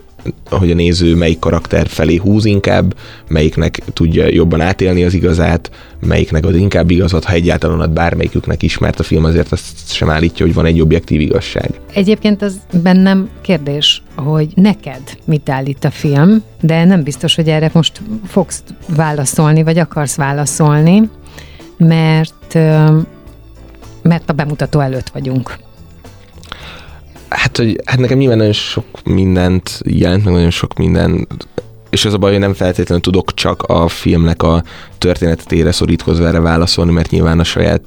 hogy 0.50 0.72
a 0.72 0.76
néző 0.76 1.16
melyik 1.16 1.40
karakter 1.40 1.88
felé 1.88 2.16
húz 2.16 2.46
inkább, 2.46 2.96
melyiknek 3.28 3.82
tudja 3.94 4.28
jobban 4.28 4.62
átélni 4.62 5.04
az 5.04 5.14
igazát, 5.14 5.72
melyiknek 6.00 6.46
az 6.46 6.56
inkább 6.56 6.90
igazat, 6.92 7.24
ha 7.24 7.34
egyáltalán 7.34 7.80
ad 7.80 7.90
bármelyiküknek 7.90 8.64
is, 8.64 8.78
mert 8.78 9.00
a 9.00 9.04
film 9.04 9.24
azért 9.24 9.52
azt 9.52 9.94
sem 9.94 10.10
állítja, 10.10 10.46
hogy 10.46 10.56
van 10.56 10.66
egy 10.66 10.82
objektív 10.82 11.20
igazság. 11.20 11.70
Egyébként 11.94 12.42
az 12.42 12.60
bennem 12.84 13.30
kérdés, 13.42 14.04
hogy 14.16 14.48
neked 14.56 15.18
mit 15.26 15.50
állít 15.50 15.84
a 15.84 15.92
film, 15.92 16.44
de 16.62 16.86
nem 16.86 17.04
biztos, 17.04 17.36
hogy 17.36 17.50
erre 17.50 17.70
most 17.74 18.02
fogsz 18.28 18.64
válaszolni, 18.96 19.64
vagy 19.64 19.78
akarsz 19.78 20.16
válaszolni, 20.16 21.10
mert 21.78 22.58
mert 24.02 24.30
a 24.30 24.34
bemutató 24.34 24.80
előtt 24.80 25.10
vagyunk. 25.10 25.58
Hát, 27.36 27.58
hogy, 27.58 27.82
hát 27.86 28.00
nekem 28.00 28.18
nyilván 28.18 28.38
nagyon 28.38 28.54
sok 28.54 28.86
mindent 29.04 29.82
jelent, 29.86 30.24
meg 30.24 30.34
nagyon 30.34 30.50
sok 30.50 30.74
minden 30.74 31.28
és 31.90 32.06
az 32.06 32.14
a 32.14 32.18
baj, 32.18 32.32
hogy 32.32 32.40
nem 32.40 32.54
feltétlenül 32.54 33.04
tudok 33.04 33.34
csak 33.34 33.62
a 33.64 33.88
filmnek 33.88 34.44
a 34.44 34.64
történetére 34.98 35.72
szorítkozva 35.72 36.28
erre 36.28 36.40
válaszolni, 36.40 36.92
mert 36.92 37.10
nyilván 37.10 37.40
a 37.40 37.44
saját 37.44 37.82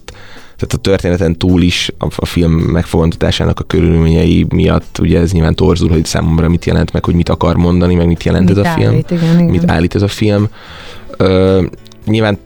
tehát 0.59 0.75
a 0.75 0.77
történeten 0.77 1.39
túl 1.39 1.63
is 1.63 1.93
a, 1.99 2.07
a 2.17 2.27
film 2.27 2.53
megfogantatásának 2.53 3.61
a 3.61 3.65
körülményei 3.65 4.47
miatt 4.49 4.99
ugye 4.99 5.21
ez 5.21 5.33
nyilván 5.33 5.55
torzul, 5.55 5.89
hogy 5.89 6.05
számomra 6.05 6.49
mit 6.49 6.65
jelent 6.65 6.93
meg, 6.93 7.05
hogy 7.05 7.15
mit 7.15 7.29
akar 7.29 7.57
mondani, 7.57 7.95
meg 7.95 8.07
mit 8.07 8.23
jelent 8.23 8.49
mit 8.49 8.59
ez 8.59 8.65
a 8.65 8.69
film, 8.69 8.89
állít, 8.89 9.11
igen, 9.11 9.39
igen. 9.39 9.45
mit 9.45 9.71
állít 9.71 9.95
ez 9.95 10.03
a 10.03 10.09
film. 10.09 10.49
Ö, 11.17 11.63
nyilván 12.07 12.39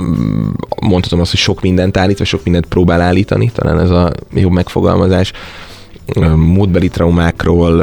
mm, 0.00 0.48
mondhatom 0.80 1.20
azt, 1.20 1.30
hogy 1.30 1.40
sok 1.40 1.60
mindent 1.60 1.96
állít, 1.96 2.18
vagy 2.18 2.26
sok 2.26 2.44
mindent 2.44 2.66
próbál 2.66 3.00
állítani, 3.00 3.50
talán 3.54 3.80
ez 3.80 3.90
a 3.90 4.12
jobb 4.34 4.52
megfogalmazás 4.52 5.32
módbeli 6.36 6.88
traumákról, 6.88 7.80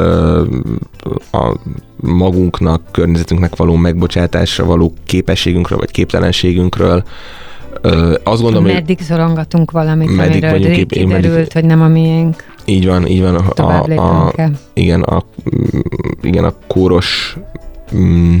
a 1.32 1.56
magunknak, 1.96 2.82
környezetünknek 2.90 3.56
való 3.56 3.74
megbocsátásra 3.74 4.64
való 4.64 4.92
képességünkről, 5.04 5.78
vagy 5.78 5.90
képtelenségünkről. 5.90 7.04
Azt 8.22 8.42
gondolom, 8.42 8.64
meddig 8.64 8.96
hogy 8.96 9.06
szorongatunk 9.06 9.70
valamit, 9.70 10.16
meddig 10.16 10.44
amiről 10.44 10.72
kép, 10.72 10.90
kiderült, 10.90 11.22
meddig, 11.22 11.52
hogy 11.52 11.64
nem 11.64 11.82
a 11.82 11.88
miénk. 11.88 12.44
Így 12.64 12.86
van, 12.86 13.06
így 13.06 13.20
van. 13.20 13.34
A, 13.34 13.62
a, 13.62 14.26
a, 14.26 14.32
igen, 14.72 15.02
a, 15.02 15.24
igen, 16.22 16.44
a 16.44 16.54
kóros 16.66 17.36
mm, 17.94 18.36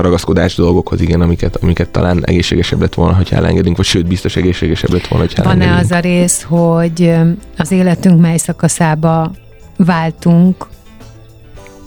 ragaszkodás 0.00 0.54
dolgokhoz, 0.54 1.00
igen, 1.00 1.20
amiket, 1.20 1.56
amiket 1.56 1.88
talán 1.88 2.24
egészségesebb 2.26 2.80
lett 2.80 2.94
volna, 2.94 3.14
hogyha 3.14 3.36
elengedünk, 3.36 3.76
vagy 3.76 3.86
sőt, 3.86 4.06
biztos 4.06 4.36
egészségesebb 4.36 4.92
lett 4.92 5.06
volna, 5.06 5.24
hogyha 5.24 5.42
Van-e 5.42 5.76
az 5.76 5.90
a 5.90 5.98
rész, 5.98 6.42
hogy 6.42 7.14
az 7.56 7.70
életünk 7.70 8.20
mely 8.20 8.36
szakaszába 8.36 9.32
váltunk 9.76 10.66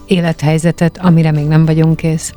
élethelyzetet, 0.08 0.98
amire 1.02 1.32
még 1.32 1.46
nem 1.46 1.66
vagyunk 1.66 1.96
kész? 1.96 2.34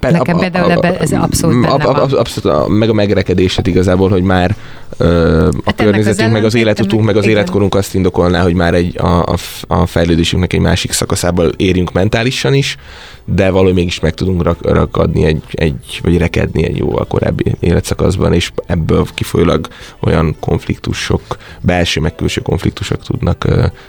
Per, 0.00 0.12
Nekem 0.12 0.38
például 0.38 0.70
ebbe, 0.70 0.98
ez 0.98 1.12
abszolút 1.12 1.60
benne 1.60 1.84
van. 1.84 1.96
Abszolút, 1.96 2.58
a, 2.58 2.68
meg 2.68 2.88
a 2.88 2.92
megrekedésed 2.92 3.66
igazából, 3.66 4.08
hogy 4.08 4.22
már 4.22 4.54
ö, 4.96 5.46
a 5.46 5.60
hát 5.64 5.74
környezetünk, 5.74 6.32
meg 6.32 6.44
az 6.44 6.54
életutunk, 6.54 7.04
meg 7.04 7.16
az 7.16 7.26
életkorunk 7.26 7.74
azt 7.74 7.94
indokolná, 7.94 8.42
hogy 8.42 8.54
már 8.54 8.74
egy, 8.74 8.98
a, 8.98 9.22
a, 9.22 9.36
a 9.66 9.86
fejlődésünknek 9.86 10.52
egy 10.52 10.60
másik 10.60 10.92
szakaszába 10.92 11.44
érjünk 11.56 11.92
mentálisan 11.92 12.54
is, 12.54 12.76
de 13.24 13.50
valahogy 13.50 13.74
mégis 13.74 14.00
meg 14.00 14.14
tudunk 14.14 14.42
rak, 14.42 14.58
rakadni 14.62 15.24
egy, 15.24 15.42
egy, 15.50 16.00
vagy 16.02 16.18
rekedni 16.18 16.64
egy 16.64 16.76
jóval 16.76 17.04
korábbi 17.04 17.56
életszakaszban, 17.60 18.32
és 18.32 18.52
ebből 18.66 19.06
kifolyólag 19.14 19.68
olyan 20.00 20.36
konfliktusok, 20.40 21.22
belső 21.60 22.00
meg 22.00 22.14
külső 22.14 22.40
konfliktusok 22.40 23.02
tudnak 23.02 23.42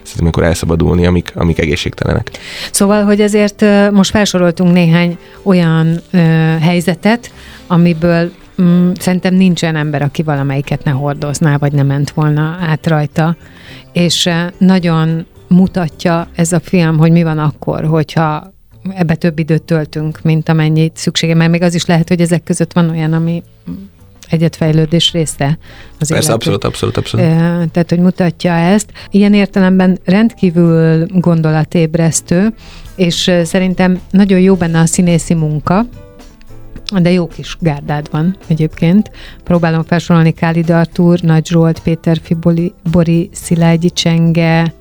szerintem 0.03 0.27
akkor 0.27 0.43
elszabadulni, 0.43 1.05
amik, 1.05 1.31
amik 1.36 1.60
egészségtelenek. 1.60 2.31
Szóval, 2.71 3.03
hogy 3.03 3.21
ezért 3.21 3.65
most 3.91 4.10
felsoroltunk 4.10 4.73
néhány 4.73 5.17
olyan 5.43 5.85
ö, 6.12 6.17
helyzetet, 6.60 7.32
amiből 7.67 8.32
mm, 8.62 8.91
szerintem 9.00 9.34
nincsen 9.34 9.76
ember, 9.76 10.02
aki 10.02 10.24
valamelyiket 10.24 10.84
ne 10.84 10.91
hordozná, 10.91 11.58
vagy 11.58 11.74
ne 11.74 11.84
ment 11.84 12.10
volna 12.10 12.58
át 12.62 12.88
rajta, 12.88 13.36
és 13.93 14.30
nagyon 14.58 15.26
mutatja 15.48 16.28
ez 16.36 16.52
a 16.52 16.60
film, 16.60 16.98
hogy 16.98 17.12
mi 17.12 17.24
van 17.24 17.39
akkor, 17.39 17.86
hogyha 17.86 18.54
ebbe 18.89 19.15
több 19.15 19.39
időt 19.39 19.63
töltünk, 19.63 20.21
mint 20.21 20.50
amennyit 20.50 20.98
szüksége, 20.98 21.36
mert 21.36 21.52
még 21.52 21.62
az 21.62 21.76
is 21.76 21.86
lehet, 21.86 22.08
hogy 22.08 22.21
ezek 22.21 22.43
között 22.43 22.74
van 22.74 22.89
olyan, 22.89 23.13
ami 23.13 23.43
egyetfejlődés 24.30 25.12
része 25.12 25.58
az 26.00 26.08
Persze, 26.08 26.34
abszolút, 26.34 26.63
abszolút, 26.63 26.98
abszolút. 26.98 27.26
Tehát, 27.71 27.89
hogy 27.89 28.00
mutatja 28.00 28.54
ezt. 28.54 28.91
Ilyen 29.10 29.34
értelemben 29.34 30.00
rendkívül 30.06 31.06
gondolatébresztő, 31.10 32.54
és 32.95 33.31
szerintem 33.43 33.99
nagyon 34.12 34.39
jó 34.39 34.55
benne 34.55 34.79
a 34.79 34.86
színészi 34.86 35.34
munka, 35.34 35.86
de 37.01 37.12
jó 37.12 37.27
kis 37.27 37.58
gárdád 37.60 38.08
van 38.12 38.38
egyébként. 38.47 39.12
Próbálom 39.43 39.84
felsorolni 39.84 40.31
Kálid 40.31 40.69
Artúr, 40.69 41.19
Nagy 41.21 41.45
Zsolt, 41.45 41.79
Péter 41.79 42.19
Fiboli, 42.23 42.73
Bori, 42.91 43.29
Szilágyi 43.34 43.89
Csenge, 43.89 44.73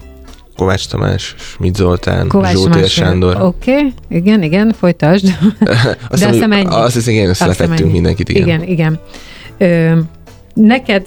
Kovács 0.57 0.89
Tamás, 0.89 1.35
Schmidt 1.39 1.77
Zoltán, 1.77 2.29
Kovács 2.29 2.53
Zsótér 2.53 2.89
Sándor. 2.89 3.41
Oké, 3.41 3.73
okay. 3.73 3.93
igen, 4.09 4.43
igen, 4.43 4.73
folytasd. 4.79 5.27
azt 6.11 6.23
De 6.23 6.31
hiszem, 6.31 6.53
ennyi. 6.53 6.67
Azt 6.67 6.95
hiszem, 6.95 7.15
igen, 7.15 7.29
összelefettünk 7.29 7.93
mindenkit, 7.93 8.29
igen. 8.29 8.43
Igen, 8.43 8.63
igen. 8.63 9.01
Ö, 9.59 9.99
neked 10.55 11.07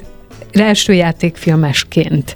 első 0.52 0.94
játékfilmesként 0.94 2.36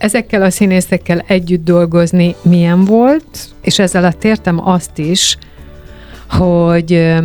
ezekkel 0.00 0.42
a 0.42 0.50
színészekkel 0.50 1.24
együtt 1.26 1.64
dolgozni 1.64 2.34
milyen 2.42 2.84
volt, 2.84 3.48
és 3.62 3.78
ezzel 3.78 4.04
a 4.04 4.14
értem 4.22 4.68
azt 4.68 4.98
is, 4.98 5.36
hogy 6.28 7.18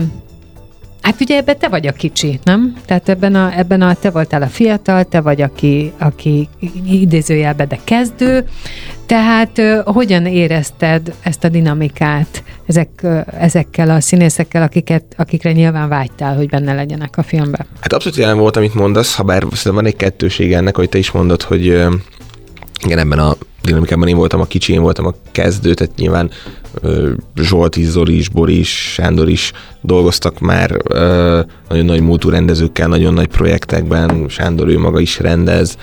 Hát 1.05 1.21
ugye 1.21 1.37
ebben 1.37 1.57
te 1.57 1.67
vagy 1.67 1.87
a 1.87 1.91
kicsi, 1.91 2.39
nem? 2.43 2.75
Tehát 2.85 3.09
ebben 3.09 3.35
a, 3.35 3.57
ebben 3.57 3.81
a 3.81 3.93
te 3.93 4.09
voltál 4.09 4.41
a 4.41 4.47
fiatal, 4.47 5.03
te 5.03 5.21
vagy, 5.21 5.41
aki, 5.41 5.91
aki 5.97 6.49
idézőjelben, 6.85 7.67
de 7.67 7.79
kezdő. 7.83 8.47
Tehát 9.05 9.61
hogyan 9.83 10.25
érezted 10.25 11.13
ezt 11.21 11.43
a 11.43 11.49
dinamikát 11.49 12.43
ezek, 12.65 12.89
ezekkel 13.39 13.89
a 13.89 14.01
színészekkel, 14.01 14.61
akiket, 14.61 15.03
akikre 15.17 15.51
nyilván 15.51 15.89
vágytál, 15.89 16.35
hogy 16.35 16.49
benne 16.49 16.73
legyenek 16.73 17.17
a 17.17 17.23
filmben? 17.23 17.65
Hát 17.79 17.93
abszolút 17.93 18.17
jelen 18.17 18.37
volt, 18.37 18.57
amit 18.57 18.73
mondasz, 18.73 19.15
ha 19.15 19.23
bár 19.23 19.43
van 19.63 19.85
egy 19.85 19.95
kettőség 19.95 20.53
ennek, 20.53 20.75
hogy 20.75 20.89
te 20.89 20.97
is 20.97 21.11
mondod, 21.11 21.41
hogy 21.41 21.85
igen, 22.85 22.97
ebben 22.97 23.19
a 23.19 23.35
dinamikában 23.63 24.07
én 24.07 24.15
voltam 24.15 24.39
a 24.39 24.45
kicsi, 24.45 24.73
én 24.73 24.81
voltam 24.81 25.05
a 25.05 25.13
kezdő, 25.31 25.73
tehát 25.73 25.95
nyilván 25.95 26.31
Zsolt 27.35 27.75
is, 27.75 27.85
Zoli 27.85 28.17
is, 28.17 28.29
Boris, 28.29 28.69
Sándor 28.93 29.29
is 29.29 29.51
dolgoztak 29.81 30.39
már 30.39 30.69
nagyon 31.69 31.85
nagy 31.85 32.01
múltú 32.01 32.29
rendezőkkel, 32.29 32.87
nagyon 32.87 33.13
nagy 33.13 33.27
projektekben, 33.27 34.25
Sándor 34.29 34.67
ő 34.67 34.79
maga 34.79 34.99
is 34.99 35.19
rendez, 35.19 35.77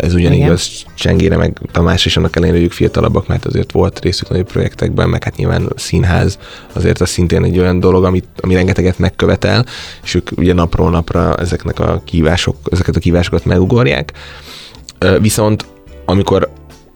ez 0.00 0.14
ugyanigaz 0.14 0.84
Csengére, 0.94 1.36
meg 1.36 1.60
Tamás 1.72 2.06
is 2.06 2.16
annak 2.16 2.36
ellenére, 2.36 2.58
ők 2.58 2.72
fiatalabbak, 2.72 3.26
mert 3.26 3.44
azért 3.44 3.72
volt 3.72 4.00
részük 4.00 4.28
nagy 4.28 4.42
projektekben, 4.42 5.08
meg 5.08 5.24
hát 5.24 5.36
nyilván 5.36 5.72
színház 5.76 6.38
azért 6.72 7.00
az 7.00 7.08
szintén 7.08 7.44
egy 7.44 7.58
olyan 7.58 7.80
dolog, 7.80 8.04
amit, 8.04 8.26
ami 8.40 8.54
rengeteget 8.54 8.98
megkövetel, 8.98 9.66
és 10.02 10.14
ők 10.14 10.30
ugye 10.36 10.52
napról 10.52 10.90
napra 10.90 11.34
ezeknek 11.34 11.80
a 11.80 12.02
kívások, 12.04 12.56
ezeket 12.70 12.96
a 12.96 13.00
kívásokat 13.00 13.44
megugorják. 13.44 14.12
Viszont 15.20 15.66
amikor 16.04 16.48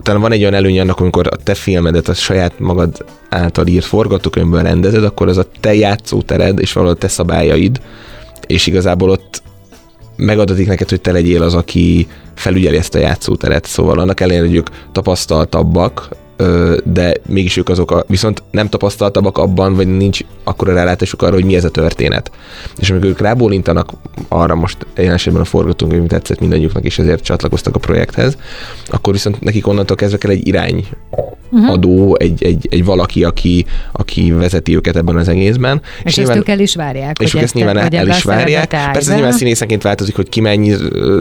talán 0.03 0.21
van 0.21 0.33
egy 0.33 0.41
olyan 0.41 0.55
előny 0.55 0.81
annak, 0.81 1.01
amikor 1.01 1.27
a 1.27 1.37
te 1.37 1.55
filmedet 1.55 2.09
a 2.09 2.15
saját 2.15 2.59
magad 2.59 3.05
által 3.29 3.67
írt 3.67 3.85
forgatókönyvből 3.85 4.63
rendezed, 4.63 5.05
akkor 5.05 5.29
az 5.29 5.37
a 5.37 5.47
te 5.61 5.75
játszótered 5.75 6.61
és 6.61 6.73
valahol 6.73 6.97
a 6.97 6.99
te 6.99 7.09
szabályaid, 7.09 7.81
és 8.47 8.67
igazából 8.67 9.11
ott 9.11 9.43
megadatik 10.17 10.67
neked, 10.67 10.89
hogy 10.89 11.01
te 11.01 11.13
legyél 11.13 11.43
az, 11.43 11.55
aki 11.55 12.09
felügyeli 12.35 12.77
ezt 12.77 12.95
a 12.95 12.99
játszóteret. 12.99 13.67
Szóval 13.67 13.99
annak 13.99 14.21
ellenére, 14.21 14.47
hogy 14.47 14.55
ők 14.55 14.69
tapasztaltabbak, 14.93 16.09
de 16.85 17.15
mégis 17.27 17.57
ők 17.57 17.69
azok, 17.69 17.91
a, 17.91 18.05
viszont 18.07 18.43
nem 18.51 18.69
tapasztaltabbak 18.69 19.39
abban, 19.39 19.75
vagy 19.75 19.97
nincs 19.97 20.21
akkora 20.45 20.73
rálátásuk 20.73 21.23
arra, 21.23 21.35
hogy 21.35 21.45
mi 21.45 21.55
ez 21.55 21.65
a 21.65 21.71
történet. 21.71 22.31
És 22.77 22.91
amikor 22.91 23.09
ők 23.09 23.21
rábólintanak 23.21 23.93
arra 24.29 24.55
most 24.55 24.87
ilyen 24.97 25.13
esetben 25.13 25.43
a 25.43 25.45
forgatókönyv 25.45 26.07
tetszett 26.07 26.41
mindannyiuknak, 26.41 26.85
és 26.85 26.99
ezért 26.99 27.25
csatlakoztak 27.25 27.75
a 27.75 27.79
projekthez, 27.79 28.37
akkor 28.87 29.13
viszont 29.13 29.41
nekik 29.41 29.67
onnantól 29.67 29.97
kezdve 29.97 30.19
kell 30.19 30.31
egy 30.31 30.47
irány 30.47 30.87
uh-huh. 31.51 31.71
adó, 31.71 32.17
egy, 32.19 32.45
egy, 32.45 32.69
egy 32.71 32.85
valaki, 32.85 33.25
aki, 33.25 33.67
aki 33.93 34.33
vezeti 34.33 34.77
őket 34.77 34.97
ebben 34.97 35.17
az 35.17 35.29
egészben. 35.29 35.81
És, 35.99 36.05
és 36.05 36.17
nyilván, 36.17 36.37
ezt 36.37 36.49
ők 36.49 36.55
el 36.55 36.61
is 36.61 36.75
várják. 36.75 37.19
És 37.21 37.35
ők 37.35 37.43
ezt 37.43 37.55
nyilván 37.55 37.77
el, 37.77 37.89
el 37.91 38.09
is 38.09 38.23
várják. 38.23 38.69
Persze 38.69 39.15
nyilván 39.15 39.33
színészenként 39.33 39.83
változik, 39.83 40.17
hogy 40.17 40.29
ki 40.29 40.41
mennyi, 40.41 40.75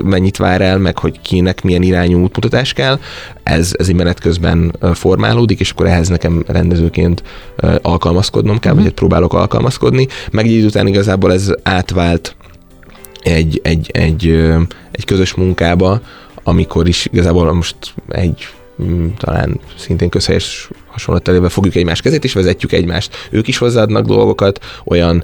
mennyit 0.03 0.37
vár 0.37 0.61
el, 0.61 0.77
meg 0.77 0.97
hogy 0.97 1.21
kinek 1.21 1.61
milyen 1.61 1.81
irányú 1.81 2.23
útmutatás 2.23 2.73
kell. 2.73 2.99
Ez, 3.43 3.71
ez 3.77 3.87
egy 3.87 3.95
menet 3.95 4.19
közben 4.19 4.75
formálódik, 5.07 5.59
és 5.59 5.71
akkor 5.71 5.85
ehhez 5.85 6.07
nekem 6.07 6.43
rendezőként 6.47 7.23
alkalmazkodnom 7.81 8.59
kell, 8.59 8.73
vagy 8.73 8.83
hát 8.83 8.93
próbálok 8.93 9.33
alkalmazkodni. 9.33 10.07
Meg 10.31 10.45
idő 10.45 10.65
után 10.65 10.87
igazából 10.87 11.33
ez 11.33 11.51
átvált 11.63 12.35
egy, 13.21 13.59
egy, 13.63 13.89
egy, 13.93 14.29
egy 14.91 15.05
közös 15.05 15.33
munkába, 15.33 16.01
amikor 16.43 16.87
is 16.87 17.07
igazából 17.11 17.53
most 17.53 17.75
egy 18.09 18.47
mm, 18.83 19.07
talán 19.17 19.59
szintén 19.77 20.09
közhelyes 20.09 20.69
hasonlattelével 20.97 21.49
fogjuk 21.49 21.75
egymás 21.75 22.01
kezét, 22.01 22.23
és 22.23 22.33
vezetjük 22.33 22.71
egymást. 22.71 23.15
Ők 23.29 23.47
is 23.47 23.57
hozzáadnak 23.57 24.05
dolgokat, 24.05 24.59
olyan 24.85 25.23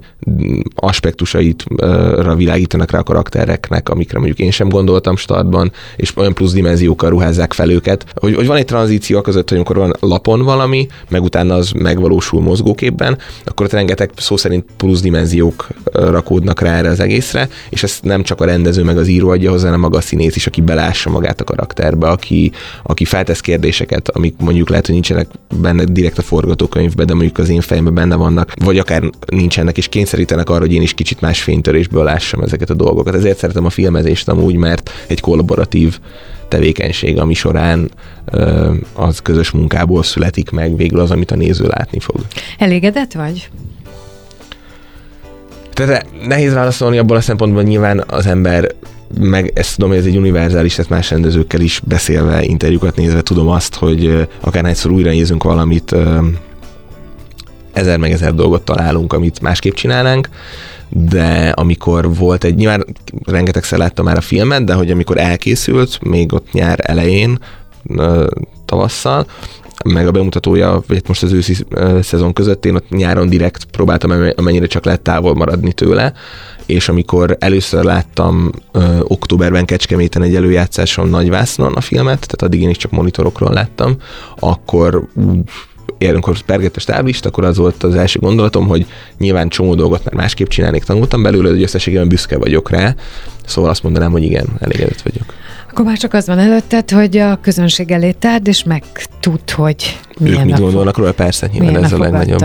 aspektusaitra 0.75 2.35
világítanak 2.35 2.91
rá 2.91 2.99
a 2.99 3.03
karaktereknek, 3.03 3.89
amikre 3.89 4.17
mondjuk 4.17 4.39
én 4.39 4.51
sem 4.51 4.69
gondoltam 4.69 5.15
startban, 5.15 5.71
és 5.95 6.17
olyan 6.17 6.33
plusz 6.33 6.53
dimenziókkal 6.53 7.09
ruházzák 7.09 7.53
fel 7.53 7.69
őket. 7.69 8.05
Hogy, 8.13 8.35
hogy 8.35 8.47
van 8.47 8.57
egy 8.57 8.65
tranzíció 8.65 9.21
között, 9.21 9.49
hogy 9.49 9.57
amikor 9.57 9.75
van 9.77 9.95
lapon 9.99 10.41
valami, 10.41 10.87
meg 11.09 11.23
utána 11.23 11.55
az 11.55 11.71
megvalósul 11.71 12.41
mozgóképben, 12.41 13.17
akkor 13.45 13.65
ott 13.65 13.71
rengeteg 13.71 14.11
szó 14.17 14.37
szerint 14.37 14.65
plusz 14.77 15.01
dimenziók 15.01 15.67
rakódnak 15.91 16.61
rá 16.61 16.77
erre 16.77 16.89
az 16.89 16.99
egészre, 16.99 17.49
és 17.69 17.83
ezt 17.83 18.03
nem 18.03 18.23
csak 18.23 18.41
a 18.41 18.45
rendező 18.45 18.83
meg 18.83 18.97
az 18.97 19.07
író 19.07 19.29
adja 19.29 19.51
hozzá, 19.51 19.65
hanem 19.65 19.79
maga 19.79 19.97
a 19.97 20.01
színész 20.01 20.35
is, 20.35 20.47
aki 20.47 20.61
belássa 20.61 21.09
magát 21.09 21.41
a 21.41 21.43
karakterbe, 21.43 22.07
aki, 22.07 22.51
aki 22.83 23.05
feltesz 23.05 23.39
kérdéseket, 23.39 24.09
amik 24.09 24.35
mondjuk 24.37 24.69
lehet, 24.69 24.85
hogy 24.85 24.93
nincsenek 24.93 25.27
benne 25.63 25.83
direkt 25.83 26.17
a 26.17 26.21
forgatókönyvben, 26.21 27.05
de 27.05 27.13
mondjuk 27.13 27.37
az 27.37 27.49
én 27.49 27.61
fejemben 27.61 27.93
benne 27.93 28.15
vannak, 28.15 28.51
vagy 28.63 28.77
akár 28.77 29.03
nincsenek, 29.25 29.77
és 29.77 29.87
kényszerítenek 29.87 30.49
arra, 30.49 30.59
hogy 30.59 30.73
én 30.73 30.81
is 30.81 30.93
kicsit 30.93 31.21
más 31.21 31.41
fénytörésből 31.41 32.03
lássam 32.03 32.41
ezeket 32.41 32.69
a 32.69 32.73
dolgokat. 32.73 33.15
Ezért 33.15 33.37
szeretem 33.37 33.65
a 33.65 33.69
filmezést 33.69 34.27
amúgy, 34.27 34.55
mert 34.55 34.91
egy 35.07 35.19
kollaboratív 35.19 35.99
tevékenység, 36.47 37.19
ami 37.19 37.33
során 37.33 37.91
az 38.93 39.19
közös 39.19 39.51
munkából 39.51 40.03
születik 40.03 40.49
meg 40.49 40.75
végül 40.75 40.99
az, 40.99 41.11
amit 41.11 41.31
a 41.31 41.35
néző 41.35 41.67
látni 41.67 41.99
fog. 41.99 42.15
Elégedett 42.57 43.11
vagy? 43.11 43.49
Tehát 45.73 46.05
nehéz 46.27 46.53
válaszolni 46.53 46.97
abból 46.97 47.17
a 47.17 47.21
szempontból, 47.21 47.63
nyilván 47.63 48.03
az 48.07 48.25
ember 48.25 48.71
meg 49.19 49.51
ezt 49.55 49.75
tudom, 49.75 49.89
hogy 49.89 49.99
ez 49.99 50.05
egy 50.05 50.17
univerzális, 50.17 50.75
tehát 50.75 50.91
más 50.91 51.09
rendezőkkel 51.09 51.61
is 51.61 51.81
beszélve, 51.85 52.43
interjúkat 52.43 52.95
nézve 52.95 53.21
tudom 53.21 53.47
azt, 53.47 53.75
hogy 53.75 54.27
akárhányszor 54.39 54.91
újra 54.91 55.09
nézünk 55.09 55.43
valamit, 55.43 55.95
ezer 57.73 57.97
meg 57.97 58.11
ezer 58.11 58.33
dolgot 58.33 58.61
találunk, 58.61 59.13
amit 59.13 59.41
másképp 59.41 59.73
csinálnánk, 59.73 60.29
de 60.89 61.49
amikor 61.55 62.15
volt 62.15 62.43
egy, 62.43 62.55
nyilván 62.55 62.85
rengetegszer 63.25 63.79
láttam 63.79 64.05
már 64.05 64.17
a 64.17 64.21
filmet, 64.21 64.63
de 64.63 64.73
hogy 64.73 64.91
amikor 64.91 65.17
elkészült, 65.17 65.99
még 66.01 66.33
ott 66.33 66.51
nyár 66.51 66.79
elején, 66.81 67.39
tavasszal, 68.65 69.25
meg 69.83 70.07
a 70.07 70.11
bemutatója, 70.11 70.83
vagy 70.87 71.01
most 71.07 71.23
az 71.23 71.31
őszi 71.31 71.55
szezon 72.01 72.33
között. 72.33 72.65
Én 72.65 72.75
ott 72.75 72.89
nyáron 72.89 73.29
direkt 73.29 73.65
próbáltam 73.65 74.31
amennyire 74.35 74.65
csak 74.65 74.85
lehet 74.85 75.01
távol 75.01 75.35
maradni 75.35 75.73
tőle, 75.73 76.13
és 76.65 76.89
amikor 76.89 77.37
először 77.39 77.83
láttam 77.83 78.51
ö, 78.71 78.99
októberben 79.01 79.65
Kecskeméten 79.65 80.21
egy 80.21 80.35
előjátszáson 80.35 81.09
Nagyvásznon 81.09 81.73
a 81.73 81.81
filmet, 81.81 82.19
tehát 82.19 82.41
addig 82.41 82.61
én 82.61 82.69
is 82.69 82.77
csak 82.77 82.91
monitorokról 82.91 83.53
láttam, 83.53 83.97
akkor 84.39 85.07
úgy 85.13 85.39
amikor 85.99 86.41
pergett 86.41 86.75
a 86.75 86.79
stáblist, 86.79 87.25
akkor 87.25 87.43
az 87.43 87.57
volt 87.57 87.83
az 87.83 87.95
első 87.95 88.19
gondolatom, 88.19 88.67
hogy 88.67 88.85
nyilván 89.17 89.49
csomó 89.49 89.75
dolgot 89.75 90.03
már 90.03 90.13
másképp 90.13 90.47
csinálnék, 90.47 90.83
tanultam 90.83 91.23
belőle, 91.23 91.49
hogy 91.49 91.61
összességében 91.61 92.07
büszke 92.07 92.37
vagyok 92.37 92.69
rá, 92.69 92.95
szóval 93.45 93.69
azt 93.69 93.83
mondanám, 93.83 94.11
hogy 94.11 94.23
igen, 94.23 94.45
elégedett 94.59 95.01
vagyok. 95.01 95.33
Akkor 95.69 95.85
már 95.85 95.97
csak 95.97 96.13
az 96.13 96.27
van 96.27 96.39
előtted, 96.39 96.91
hogy 96.91 97.17
a 97.17 97.39
közönség 97.41 97.91
elé 97.91 98.11
tárd, 98.11 98.47
és 98.47 98.63
megtud, 98.63 99.49
hogy 99.49 99.99
milyen 100.19 100.39
ők 100.39 100.45
mit 100.45 100.59
gondolnak 100.59 100.97
róla, 100.97 101.11
persze, 101.11 101.49
nyilván 101.51 101.83
ez 101.83 101.91
a, 101.91 101.95
a 101.95 101.99
legnagyobb. 101.99 102.39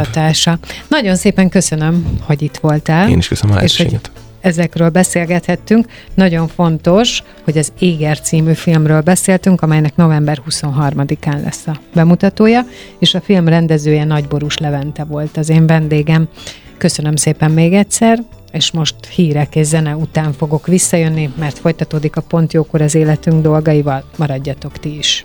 Nagyon 0.88 1.16
szépen 1.16 1.48
köszönöm, 1.48 2.06
hogy 2.20 2.42
itt 2.42 2.56
voltál. 2.56 3.10
Én 3.10 3.18
is 3.18 3.28
köszönöm 3.28 3.52
a 3.52 3.54
lehetőséget 3.54 4.10
ezekről 4.48 4.88
beszélgethettünk. 4.88 5.86
Nagyon 6.14 6.48
fontos, 6.48 7.22
hogy 7.44 7.58
az 7.58 7.72
Éger 7.78 8.20
című 8.20 8.52
filmről 8.52 9.00
beszéltünk, 9.00 9.62
amelynek 9.62 9.96
november 9.96 10.42
23-án 10.50 11.42
lesz 11.42 11.66
a 11.66 11.80
bemutatója, 11.94 12.66
és 12.98 13.14
a 13.14 13.20
film 13.20 13.48
rendezője 13.48 14.04
Nagyborús 14.04 14.58
Levente 14.58 15.04
volt 15.04 15.36
az 15.36 15.48
én 15.48 15.66
vendégem. 15.66 16.28
Köszönöm 16.78 17.16
szépen 17.16 17.50
még 17.50 17.72
egyszer, 17.72 18.22
és 18.52 18.70
most 18.70 18.94
hírek 19.14 19.56
és 19.56 19.66
zene 19.66 19.96
után 19.96 20.32
fogok 20.32 20.66
visszajönni, 20.66 21.30
mert 21.38 21.58
folytatódik 21.58 22.16
a 22.16 22.20
Pont 22.20 22.52
Jókor 22.52 22.80
az 22.80 22.94
életünk 22.94 23.42
dolgaival. 23.42 24.04
Maradjatok 24.16 24.78
ti 24.78 24.98
is! 24.98 25.22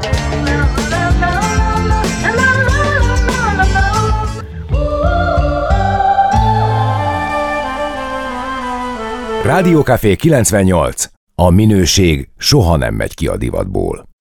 Rádiókafé 9.43 10.15
98. 10.15 11.05
A 11.35 11.49
minőség 11.49 12.29
soha 12.37 12.77
nem 12.77 12.93
megy 12.93 13.13
ki 13.13 13.27
a 13.27 13.37
divatból. 13.37 14.12